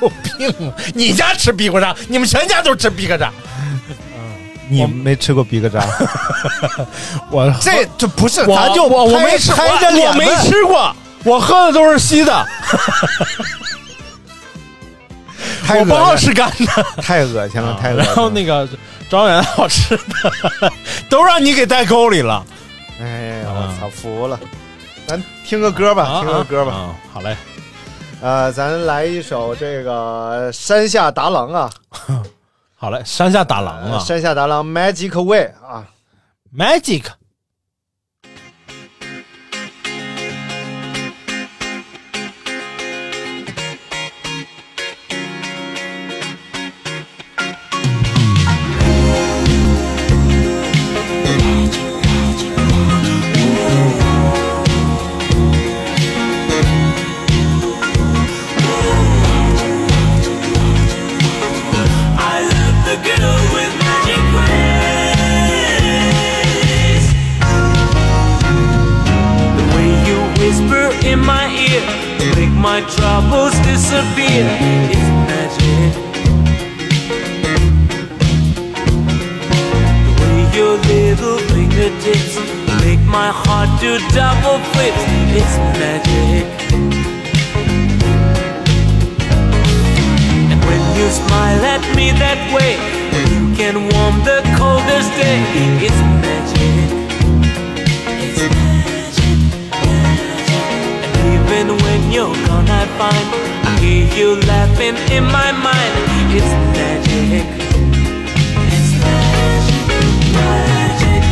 [0.00, 0.72] 有病啊！
[0.94, 3.30] 你家吃逼格炸，你们全家都吃逼格炸。
[4.68, 5.84] 你没吃过比格扎？
[7.30, 10.94] 我这这不是，咱就我我没吃，拍着脸我没吃过，
[11.24, 12.46] 我喝的都是稀的，
[15.64, 16.84] 太我不好恶心吃干的。
[17.02, 18.04] 太恶心了，太恶心了。
[18.04, 18.68] 然后那个
[19.08, 20.72] 庄园好吃的，
[21.08, 22.44] 都让你给带沟里了。
[23.00, 24.38] 哎呀，啊我操，服了。
[25.06, 26.72] 咱听个歌吧，听个歌吧。
[26.72, 27.36] 啊，好嘞。
[28.20, 31.70] 呃，咱来一首这个山下达郎啊，
[32.80, 35.84] 好嘞，山下打狼啊山下达郎 Magic Way 啊。
[36.56, 37.04] ，Magic。
[72.80, 74.46] My troubles disappear.
[74.94, 75.92] It's magic.
[80.04, 82.36] The way your little fingertips
[82.82, 85.02] make my heart do double flips.
[85.40, 86.46] It's magic.
[90.50, 92.78] And when you smile at me that way,
[93.32, 95.42] you can warm the coldest day.
[95.82, 96.57] It's magic.
[102.10, 103.26] You're gone, I find
[103.66, 105.92] I hear you laughing in my mind.
[106.36, 107.46] It's magic.
[108.74, 109.86] It's magic,
[110.34, 111.22] magic.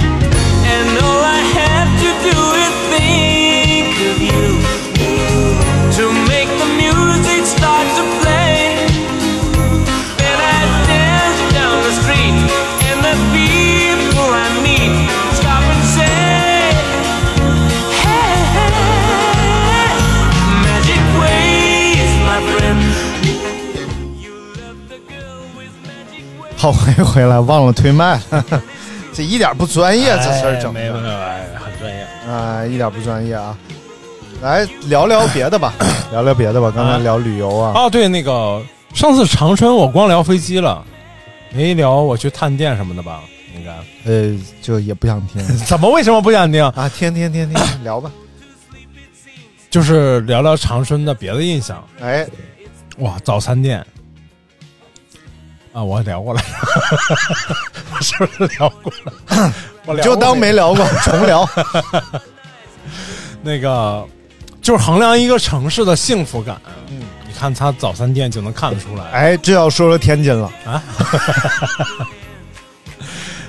[0.75, 3.46] And all I have to do is think
[26.67, 28.21] 好，回回来忘了推麦，
[29.15, 32.07] 这一点不专业，这事儿整没有没的有，哎，很专业。
[32.29, 33.57] 啊，一点不专业啊。
[34.43, 35.73] 来聊聊别的吧，
[36.11, 36.73] 聊聊别的吧。
[36.75, 38.61] 刚才聊旅游啊，哦，对，那个
[38.93, 40.85] 上次长春我光聊飞机了，
[41.53, 43.21] 没聊我去探店什么的吧？
[43.57, 43.73] 应该
[44.11, 46.65] 呃，就也不想听 怎么为什么不想听？
[46.71, 48.11] 啊，听听听听， 聊吧。
[49.71, 51.81] 就是聊聊长春的别的印象。
[52.01, 52.27] 哎，
[52.99, 53.87] 哇，早餐店
[55.77, 56.41] 啊，我聊过了，
[57.95, 59.53] 我是不是聊过了？
[59.85, 61.47] 我聊就当没聊过，重聊。
[63.45, 64.03] 那个，
[64.63, 66.59] 就是衡量一个城市的幸福感。
[66.89, 69.05] 嗯，你看它早餐店就能看得出来。
[69.11, 70.51] 哎，这要说说天津了。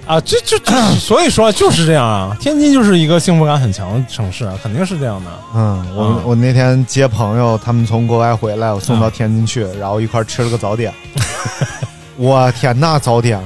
[0.05, 2.36] 啊，这这这，所以说就是这样啊。
[2.41, 5.32] 天津就是一个幸福感很强的城市啊，肯定是这样的。
[5.55, 10.93] 嗯，我、嗯我那天接朋友，他们从国外回来，我送到天津去，然后一块儿吃了个早点。
[12.18, 13.39] 我天，那早点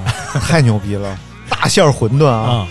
[0.48, 1.18] 太牛逼了，
[1.50, 2.34] 大馅儿馄饨啊！
[2.64, 2.68] 啊，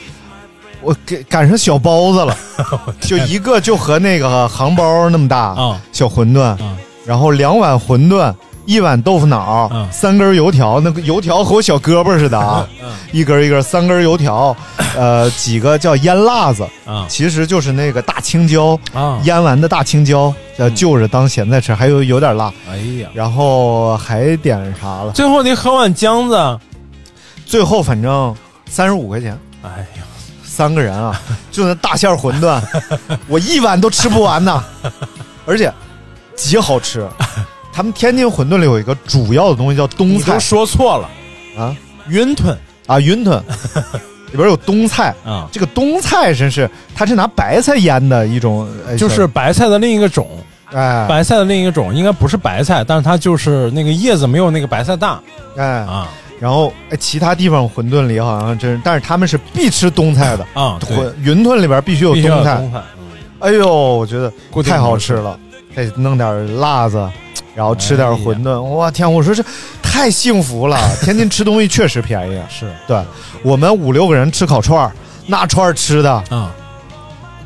[0.82, 2.36] 我给赶上小包子了，
[3.00, 6.58] 就一个就和那个杭包那么大啊小馄饨，啊
[7.06, 8.32] 然后两碗馄饨，
[8.66, 12.66] 一碗豆腐脑，嗯三根油条，那个油条和我小胳膊似的啊，
[13.12, 14.56] 一根一根，三根油条，
[14.96, 19.18] 呃，几个叫腌辣子，啊其实就是那个大青椒，啊！
[19.24, 25.12] 腌完的大青椒，呃，就着当咸菜吃，还有有点辣，哎呀，然后还点啥了？
[25.12, 26.58] 最后你喝碗姜子，
[27.44, 28.34] 最后反正
[28.68, 29.36] 三十五块钱。
[29.62, 30.02] 哎呀，
[30.44, 32.60] 三个人啊， 就那大馅儿馄饨，
[33.26, 34.62] 我一碗都吃不完呐，
[35.44, 35.72] 而且
[36.36, 37.08] 极好吃。
[37.72, 40.14] 他们天津馄饨里有一个主要的东西叫冬菜。
[40.14, 41.08] 你都说错了，
[41.58, 41.74] 啊？
[42.08, 42.56] 云吞。
[42.86, 43.40] 啊云吞，
[44.32, 45.14] 里边有冬菜。
[45.24, 50.28] 啊，这个冬菜真是，它是拿白菜腌的一种，呃就是白菜的另一个种，
[50.72, 51.06] 哎。
[51.08, 55.20] 白菜的另一个种应该不是白菜，但是它就是那个叶子没有那个白菜大。
[55.56, 56.08] 哎，啊。
[56.40, 62.56] 然后哎，其他地方馄饨里好像真是，但是他们是必吃冬菜的，啊，对馄云吞里边必须有冬菜。
[62.56, 63.04] 冬菜，嗯
[63.40, 64.32] 哎呦，我觉得
[64.64, 65.38] 太好吃了，
[65.76, 67.08] 再弄点辣子，
[67.60, 69.44] 然后吃点哎馄饨，我天，我说这
[69.82, 70.78] 太幸福了！
[71.04, 72.72] 天津吃东西确实便宜，是。
[72.86, 72.98] 对
[73.42, 74.90] 我们五六个人吃烤串儿，
[75.26, 76.50] 那串儿吃的啊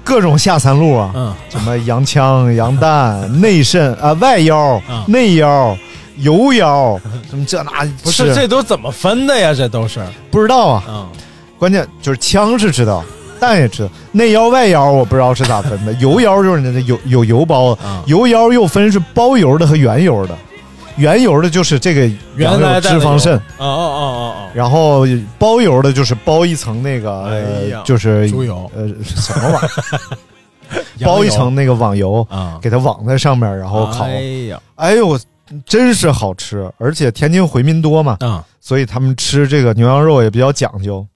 [0.05, 1.35] 各种下三路啊，嗯。
[1.51, 5.77] 什么羊腔、 羊蛋、内肾啊、外腰、啊内腰、
[6.19, 6.97] 油腰，
[7.29, 9.53] 什么这那不是这都怎么分的呀？
[9.53, 10.01] 这都是。
[10.31, 11.09] 不知道啊，嗯。
[11.59, 13.03] 关键就是腔是知道，
[13.45, 15.93] 蛋也吃，内腰外腰我不知道是咋分的。
[16.01, 20.35] 油腰就是那有有油包，啊油腰又分是包油的和原油的，
[20.97, 24.35] 原油的就是这个原来脂肪肾，哦哦哦哦。
[24.55, 25.05] 然后
[25.39, 28.71] 包油的就是包一层那个，就是猪油。
[28.75, 34.05] 呃什么玩意儿，哦， 包一层那个网油，啊，给它网在上面，然后烤。
[34.07, 34.59] 哎呀。
[34.77, 35.19] 哎呦，
[35.67, 36.71] 真是好吃！
[36.79, 41.07] 而且天津回民多嘛，啊所以他们吃这个牛羊肉也比较讲究，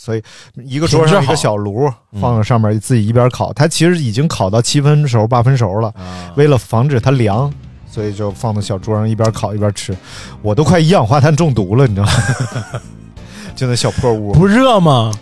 [0.00, 0.22] 所以
[0.64, 3.52] 一个桌上一个小炉嗯放在上面，自己一边烤。
[3.52, 7.52] 它其实已经烤到七分熟、八分熟了，啊，为了防止它凉，
[7.90, 9.94] 所以就放在小桌上一边烤一边吃。
[10.40, 12.80] 我都快一氧化碳中毒了，你知道吗？
[13.56, 15.12] 就那小破屋，不热吗？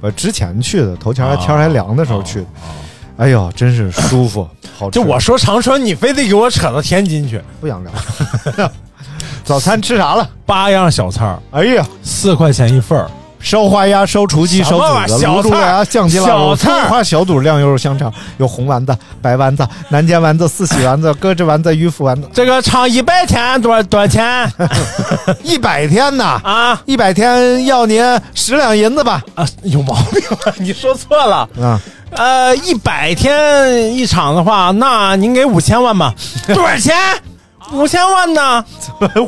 [0.00, 2.46] 我之前去的，头前还天还凉的时候去的。
[2.46, 2.80] 啊
[3.18, 4.98] 哎呦，真是舒服， 好吃。
[4.98, 7.40] 就我说长春，你非得给我扯到天津去。
[7.60, 7.92] 不想聊。
[9.44, 10.28] 早餐吃啥了？
[10.46, 13.08] 八样小菜儿，哎呀，四块钱一份儿，
[13.42, 22.30] 烧花鸭、烧雏鸡、烧什么玩意子小菜卤猪鸭、酱鸡腊肉、小菜葱花小肚、晾油肉香肠，有红丸子、白丸子、南煎丸子、四喜丸子、鸽子丸子、鱼腐丸子。
[22.32, 24.50] 这个唱一百天多少多少钱
[25.42, 26.80] 一百天呐，啊？
[26.86, 28.02] 一百天要您
[28.34, 29.22] 十两银子吧。
[29.34, 30.52] 啊，有毛病吧！
[30.58, 31.48] 你说错了。
[31.60, 31.80] 啊，
[32.12, 36.14] 呃，一百天一场的话，那您给五千万吧。
[36.54, 36.94] 多少钱？
[37.72, 38.64] 五千万呢？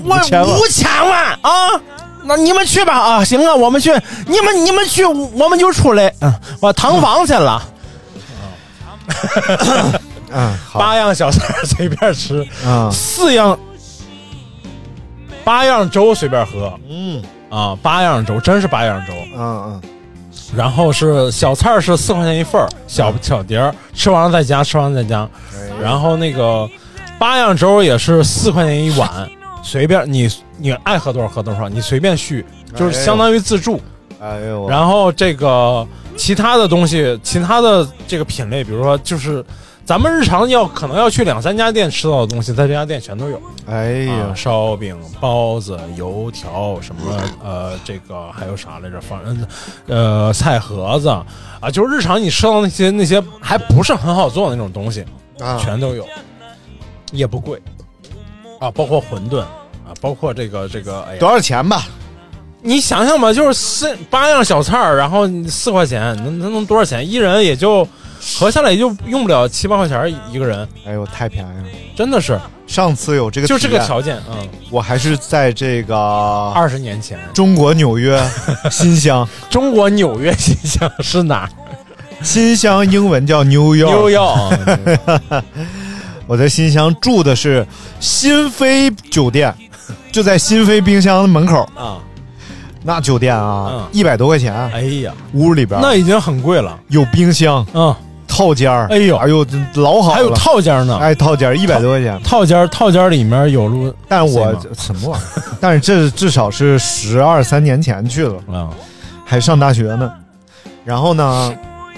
[0.04, 1.50] 我千万五千万啊！
[2.24, 3.24] 那你们去吧啊！
[3.24, 3.92] 行啊，我们去，
[4.26, 6.12] 你们你们去，我们就出来。
[6.20, 7.62] 嗯，我躺房去了。
[10.30, 13.58] 嗯，好， 八样小菜儿随便吃，嗯，四样
[15.44, 19.12] 八样粥随便喝嗯啊，八样粥真是八样粥。
[19.36, 19.82] 嗯嗯，
[20.56, 25.28] 然后是小菜儿是四块钱一份儿，小小碟儿，吃完了再加，吃完了再加。
[25.82, 26.68] 然后那个
[27.18, 29.28] 八样粥也是四块钱一碗，
[29.64, 32.44] 随便你你爱喝多少喝多少，你随便续，
[32.76, 33.80] 就是相当于自助。
[34.20, 35.86] 哎呦，然后这个
[36.16, 39.44] 其他的东西，其他的这个品类，比如说就是
[39.84, 43.40] 咱们日常要可能要去两三家店吃到的东西，在这家店全都有。
[43.66, 47.00] 哎啊，呀，烧饼、包子、油条什么
[47.42, 49.00] 呃，这个还有啥来着？
[49.00, 49.46] 反正
[49.88, 51.08] 呃，菜盒子。
[51.08, 55.04] 啊，就是日常你吃到那些那些还不是很好做的那种东西，
[55.40, 55.58] 啊。
[55.58, 56.06] 全都有，
[57.10, 57.60] 也不贵
[58.64, 61.84] 啊，包括馄饨啊，包括这个这个，哎呀，多少钱吧？
[62.62, 67.06] 你想想吧，就是四八样小菜儿，然后四块钱，能能能多少钱？
[67.06, 67.86] 一人也就
[68.38, 71.64] 合下来也就用不了七八块钱儿一个人，哎呦，太便宜了！
[71.94, 75.94] 真的是上次有这个就这个条件，嗯，我还是在这个
[76.54, 78.18] 二十年前，中国纽约
[78.72, 81.50] 新乡，中国纽约新乡是哪儿？
[82.22, 85.42] 新乡英文叫 New York，New York。
[86.28, 87.66] 要我在新乡住的是
[88.00, 89.54] 新飞酒店，
[90.10, 91.68] 就在新飞冰箱的门口。
[91.74, 91.98] 啊，
[92.82, 97.94] 那酒店啊嗯，一百多块钱，哎呀，屋里边那已经很贵了，有冰箱、嗯，
[98.26, 99.16] 套间儿哎呦。
[99.16, 102.20] 哎呦，老好了，还有套间呢，哎套间一百多块钱。
[102.22, 105.42] 套间套间里面有录，但我什么玩意儿？
[105.60, 108.68] 但是这至少是十二三年前去了，啊，
[109.24, 110.12] 还上大学呢。
[110.84, 111.54] 然后呢，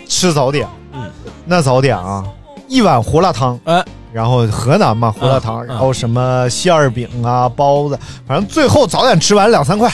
[0.08, 1.10] 吃早点，嗯，
[1.44, 2.22] 那早点啊，
[2.68, 3.84] 一碗胡辣汤，哎，
[4.16, 9.92] 然后河南嘛胡辣汤，嗯然后什么馅儿饼啊、包子，反正最后早点吃完两三块，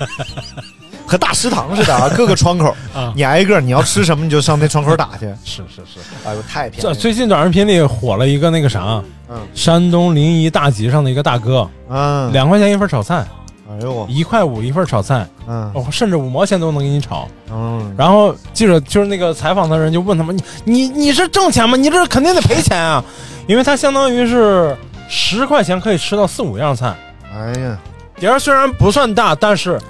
[1.06, 3.12] 和大食堂似的啊， 各个窗口，啊。
[3.14, 5.26] 你挨个你要吃什么你就上那窗口打去。
[5.44, 6.00] 是是是。
[6.26, 6.94] 哎呦，太便宜了！
[6.94, 9.36] 这最近短视频里火了一个那个啥，嗯。
[9.54, 13.22] 山东临沂大集上的一个大哥，嗯，两块钱一份炒菜，
[13.70, 17.26] 哎呦我，一块五一份炒菜，嗯哦，甚至五毛钱都能给你炒。
[17.50, 21.76] 嗯，然后记者就是那个采访的人就问他们：“你你你是挣钱吗？
[21.76, 23.02] 你这肯定得赔钱啊，
[23.46, 24.76] 因为它相当于是
[25.08, 26.94] 十块钱可以吃到四五样菜，
[27.34, 27.78] 哎呀，
[28.16, 29.80] 碟儿虽然不算大，但是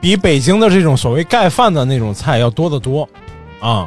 [0.00, 3.08] 比北京的这种所谓盖饭的那种菜要多得多
[3.60, 3.86] 啊。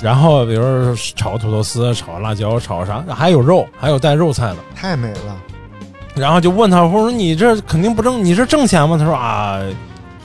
[0.00, 4.56] 然后比如说炒土豆丝、炒辣椒、炒啥，还有肉，还有带肉菜的。
[4.74, 5.36] 太美了。
[6.20, 8.96] 然后就问他，我说你这肯定不挣，你这挣钱吗？
[8.98, 9.58] 他说啊，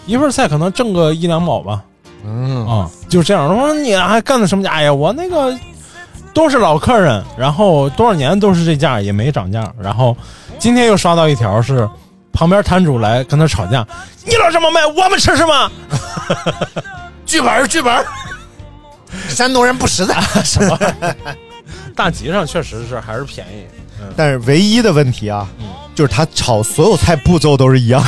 [0.06, 1.82] 一份菜可能挣个一两毛吧。
[2.28, 3.48] 嗯啊、就这样。
[3.48, 4.72] 我说你还干的什么家？
[4.72, 5.58] 哎呀，我那个
[6.34, 9.72] 都是老客人，然后多少年都是这价，也没涨价。
[9.80, 10.16] 然后
[10.60, 11.88] 今天又刷到一条是
[12.34, 13.86] 旁边摊主来跟他吵架，
[14.26, 15.72] 你老这么卖，我们吃什么？
[17.26, 18.06] 剧本 剧本，
[19.30, 20.16] 山东人不实在。
[20.44, 20.78] 什么？
[21.96, 23.66] 大集上确实是还是便宜。
[24.18, 28.04] 但是唯一的问题啊，嗯就是他炒所有菜步骤都是一样，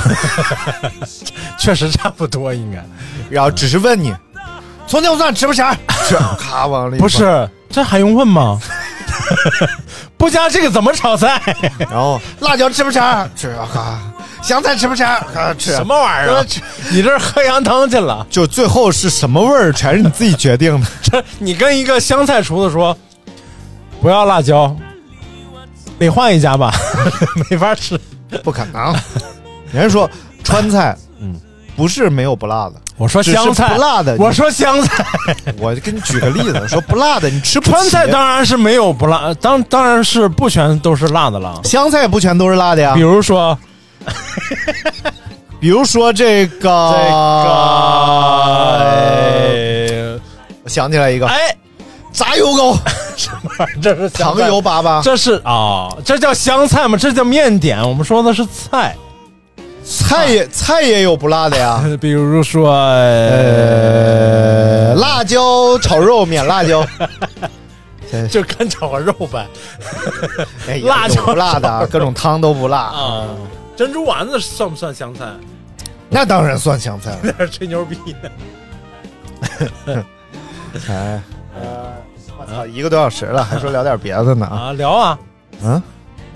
[1.57, 2.83] 确实差不多，应该
[3.29, 4.13] 然后只是问你
[4.85, 5.61] 葱姜蒜吃不吃？
[6.07, 8.59] 吃，咔往里不是，这还用问吗？
[10.17, 11.41] 不加这个怎么炒菜？
[11.79, 12.99] 然后辣椒吃不吃？
[13.35, 13.99] 吃，咔，
[14.41, 15.03] 香菜吃不吃？
[15.33, 16.45] 咔吃，什么玩意儿啊？
[16.91, 18.25] 你这是喝羊汤去了？
[18.29, 20.87] 就最后是什么味儿，全是你自己决定的。
[21.01, 22.97] 这你跟一个湘菜厨子说，
[24.01, 24.75] 不要辣椒，
[25.99, 26.71] 得换一家吧，
[27.49, 27.99] 没法吃。
[28.43, 28.93] 不可能，
[29.71, 30.09] 人家说
[30.43, 31.41] 川菜，嗯嗯，
[31.75, 34.15] 不是没有不辣的，我说香菜不辣的。
[34.19, 35.05] 我说香菜，
[35.59, 41.61] 我就给你举个例子，说不辣的你吃不川菜当然是没有不辣，当当然是不全都是辣的了。
[41.63, 43.01] 香菜不全都是辣的呀比。
[43.01, 43.57] 如说
[45.59, 46.93] 比如说这个，
[49.89, 50.19] 这个，
[50.63, 51.55] 我想起来一个哎，
[52.17, 52.75] 炸油糕，
[53.15, 53.79] 什么玩意儿？
[53.79, 56.97] 这是湘糖油粑粑，这是啊、这叫香菜吗？
[56.97, 57.79] 这叫面点。
[57.87, 58.95] 我们说的是菜，
[59.85, 61.83] 菜也菜也有不辣的呀。
[62.01, 63.75] 比如说，呃，
[64.95, 66.83] 辣椒炒肉免辣椒，
[68.31, 69.45] 就干炒个肉呗。
[70.67, 73.27] 哎辣椒不辣的啊，各种汤都不辣啊，
[73.77, 75.23] 珍珠丸子算不算香菜？
[76.09, 77.47] 那当然算香菜了。
[77.47, 78.29] 吹牛逼呢。
[80.89, 81.21] 哎，
[82.39, 84.57] 我操，一个多小时了， 还说聊点别的呢啊？
[84.69, 85.19] 啊，聊啊，
[85.63, 85.81] 嗯，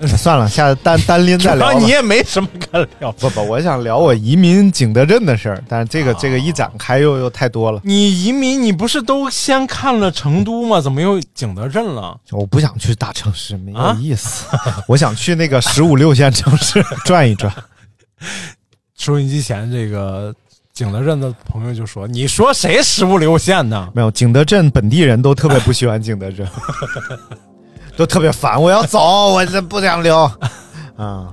[0.08, 1.78] 算了，下次单单拎再聊吧。
[1.78, 3.12] 你也没什么可聊。
[3.12, 10.80] 不不，我想聊我移民景德镇的事儿，但是这个这个一展开又又太多了，你移民，你不是都先看了成都吗？
[10.80, 12.18] 怎么又景德镇了？
[12.32, 14.46] 我不想去大城市，没有啊意思。
[14.88, 17.52] 我想去那个十五六线城市转一转。
[18.98, 20.32] 收音机前这个
[20.72, 23.90] 景德镇的朋友就说：“你说谁食不流线呢？
[23.94, 26.48] 没有，景德镇本地人都特别不喜欢景德镇，
[27.94, 28.60] 都特别烦。
[28.60, 30.18] 我要走，我这不想留。
[30.96, 31.30] 啊，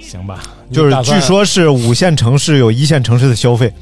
[0.00, 0.40] 行吧，
[0.72, 3.72] 就是据说是五线城市有一线城市的消费，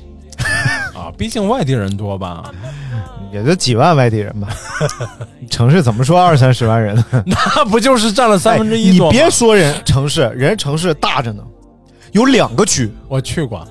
[0.95, 2.45] 啊，毕竟外地人多吧，
[3.33, 4.49] 也就几万外地人吧。
[5.49, 7.03] 城市怎么说二三十万人？
[7.25, 8.91] 那不就是占了三分之哎一？
[8.91, 11.43] 你别说人城市，人城市大着呢，
[12.13, 13.67] 有两个区，我去过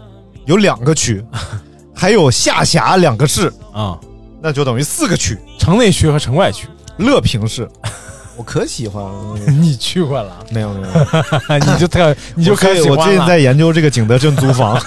[0.50, 1.24] 有两个区，
[1.94, 3.96] 还有下辖两个市，啊，
[4.42, 5.38] 那就等于四个区。
[5.60, 7.70] 城内区和城外区，乐平市，
[8.36, 9.38] 我可喜欢了。
[9.62, 12.96] 你去过了，没有没有，你就特你就可喜欢了。
[12.96, 14.82] 我最近在研究这个景德镇租房，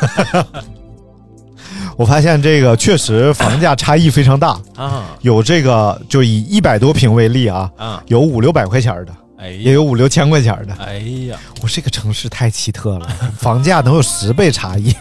[1.96, 5.04] 我发现这个确实房价差异非常大，啊。
[5.20, 10.74] 有这个就以一百多平为例啊，啊，有五六百块钱的，哎也有五六千块钱的。
[10.84, 10.98] 哎
[11.30, 13.06] 呀，我这个城市太奇特了，
[13.38, 14.92] 房价能有十倍差异。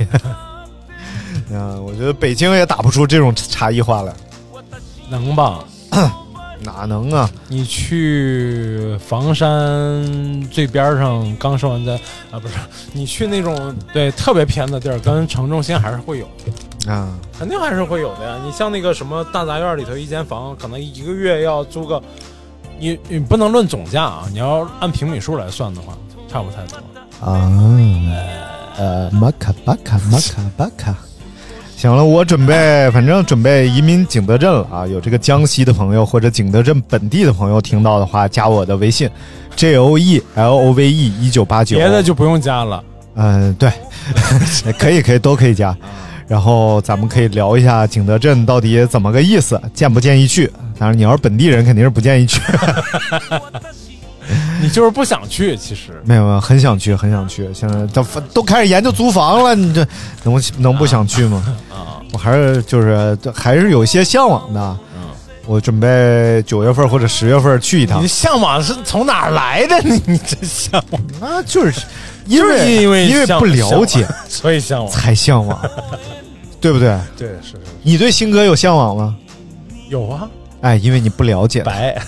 [1.51, 4.13] 嗯，我觉得北京也打不出这种差异化来，
[5.09, 5.59] 能吧？
[6.63, 7.27] 哪能啊？
[7.47, 11.93] 你去房山最边儿上刚收完灾
[12.29, 12.53] 啊，不是
[12.93, 16.27] 你去那种对特别偏的地儿，跟城中心还是会有，
[16.87, 18.37] 啊，肯定还是会有的呀。
[18.45, 21.99] 你像那个什么大杂院里头一间房，可能一个月要租个，
[22.77, 25.97] 你你不能论总价啊，你要按平米数来算的话，
[26.31, 26.77] 差不太多。
[27.27, 27.51] 啊，
[28.77, 30.95] 呃，马卡巴卡马卡巴卡。
[31.81, 34.85] 行了，我准备，反正准备移民景德镇了啊！
[34.85, 39.09] 有这个江西的朋友或者景德镇本地的朋友听到的话，加我的微信
[39.55, 41.75] ，J O E L O V E 一九八九。
[41.77, 42.83] 别的就不用加了。
[43.15, 43.71] 嗯，对，
[44.77, 45.75] 可以可以都可以加。
[46.27, 50.51] 然后咱们可以聊一下景德镇到底怎么个意思，建不建议去？
[50.77, 52.39] 当然，你要是本地人，肯定是不建议去。
[54.61, 57.49] 你就是不想去，其实没有没有，很想去，很想去。
[57.53, 58.03] 现在都
[58.33, 59.85] 都开始研究租房了，你这
[60.23, 61.43] 能能不想去吗？
[61.71, 64.59] 啊，我还是就是还是有一些向往的。
[64.95, 65.01] 嗯
[65.47, 69.81] 我准备九月份或者十月份去一趟你，向往是从哪来的？
[69.81, 71.81] 你你这向往，那就是
[72.27, 74.87] 因为因为因为不了解， 所以向往。
[74.89, 75.59] 才向往，
[76.61, 76.95] 对不对？
[77.17, 79.15] 对，是是你对新哥有向往吗？
[79.89, 80.29] 有啊，
[80.61, 81.95] 哎，因为你不了解，白。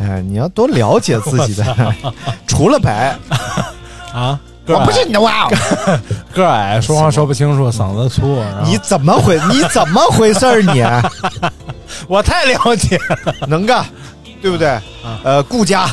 [0.00, 1.94] 哎，你要多了解自己的，
[2.46, 3.16] 除了白，
[4.12, 5.50] 啊，我不是你的哇哦，
[6.34, 8.42] 个儿矮，说话说不清楚，嗓子粗。
[8.64, 10.62] 你怎么回 你怎么回事儿？
[10.62, 10.84] 你？
[12.06, 13.84] 我太了解了，能干，
[14.40, 14.78] 对不对？
[15.24, 15.86] 呃，顾家，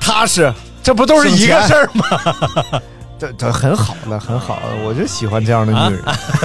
[0.00, 0.52] 踏实，
[0.82, 2.04] 这不都是一个事儿吗？
[3.18, 6.02] 这这很好的，很好的，我就喜欢这样的女人。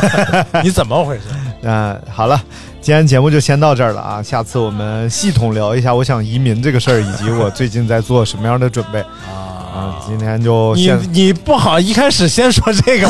[0.63, 1.23] 你怎么回事？
[1.63, 2.41] 嗯、好了，
[2.81, 4.23] 今天节目就先到这儿了啊！
[4.23, 9.01] 下次我们系统聊一下我想移民这个事儿，以及我最近在做什么样的准备
[9.75, 9.97] 啊。
[10.07, 13.07] 今天就你先，你不好一开始先说这个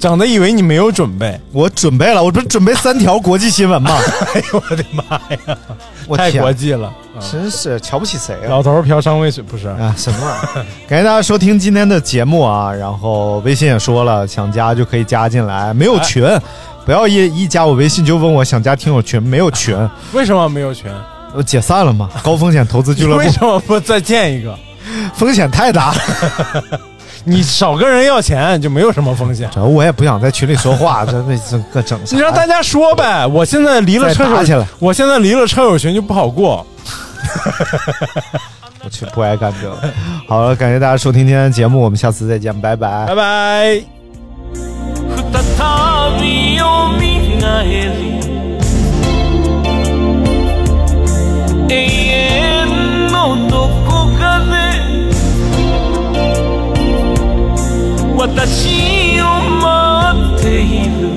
[0.00, 0.08] 吗？
[0.08, 1.38] 整的以为你没有准备。
[1.52, 3.96] 我准备了，我不是准备三条国际新闻吗？
[4.34, 5.58] 哎呦我的妈呀！
[6.06, 8.48] 我太国际了，啊真是瞧不起谁啊！
[8.48, 9.68] 老头儿嫖娼未遂不是？
[9.68, 10.66] 啊，什么玩意儿？
[10.88, 12.72] 感谢大家收听今天的节目啊！
[12.72, 16.24] 然后微信也说了，想加就可以加进来，没有群，
[16.84, 19.76] 不要一一加我微信就问我想加听友群，没有群，
[20.12, 20.90] 为什么没有群？
[21.32, 22.10] 我解散了嘛？
[22.24, 24.58] 高风险投资俱乐部 为，什么不再建一个？
[25.14, 25.94] 风险太大，
[27.23, 29.49] 你少跟人要钱就没有什么风险。
[29.51, 36.65] 主要我也不想在群里说话，这这这个整啥你让大家说呗，我现在离了车友再打起来，我现在离了车友群就不好过。
[38.83, 39.75] 我去不爱干这个。
[40.27, 43.15] 好了，感谢大家收听今天的节目，我们下次再见，拜拜拜。
[43.15, 43.81] 拜。
[45.33, 45.41] 再
[46.19, 47.05] び蘇り
[51.67, 51.75] 永
[52.07, 53.13] 遠の
[53.49, 54.53] どこかで
[58.20, 59.24] 私を
[59.62, 59.64] 待
[60.36, 61.08] っている。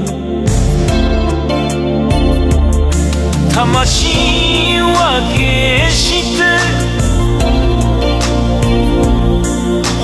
[3.53, 5.99] 魂は決し
[6.38, 6.41] て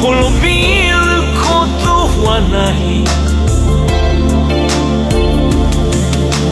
[0.02, 0.12] 滅
[0.42, 0.48] び
[0.90, 0.94] る
[1.40, 1.48] こ
[1.86, 1.88] と
[2.28, 3.08] はない。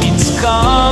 [0.08, 0.46] いつか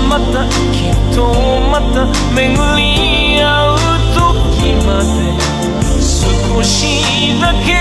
[0.10, 1.32] またきっと
[1.72, 2.06] また
[2.36, 2.44] 巡
[2.76, 3.78] り合う
[4.14, 5.25] 時まで。
[6.56, 7.74] 少しだけ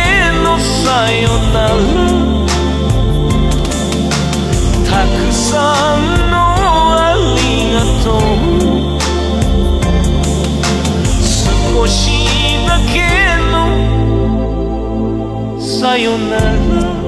[0.43, 1.75] のさよなら。
[4.85, 5.99] たくさん
[6.29, 6.35] の
[6.99, 8.21] ありがとう
[11.23, 11.97] 少し
[12.67, 12.97] だけ
[13.53, 13.55] の
[15.61, 17.04] さよなら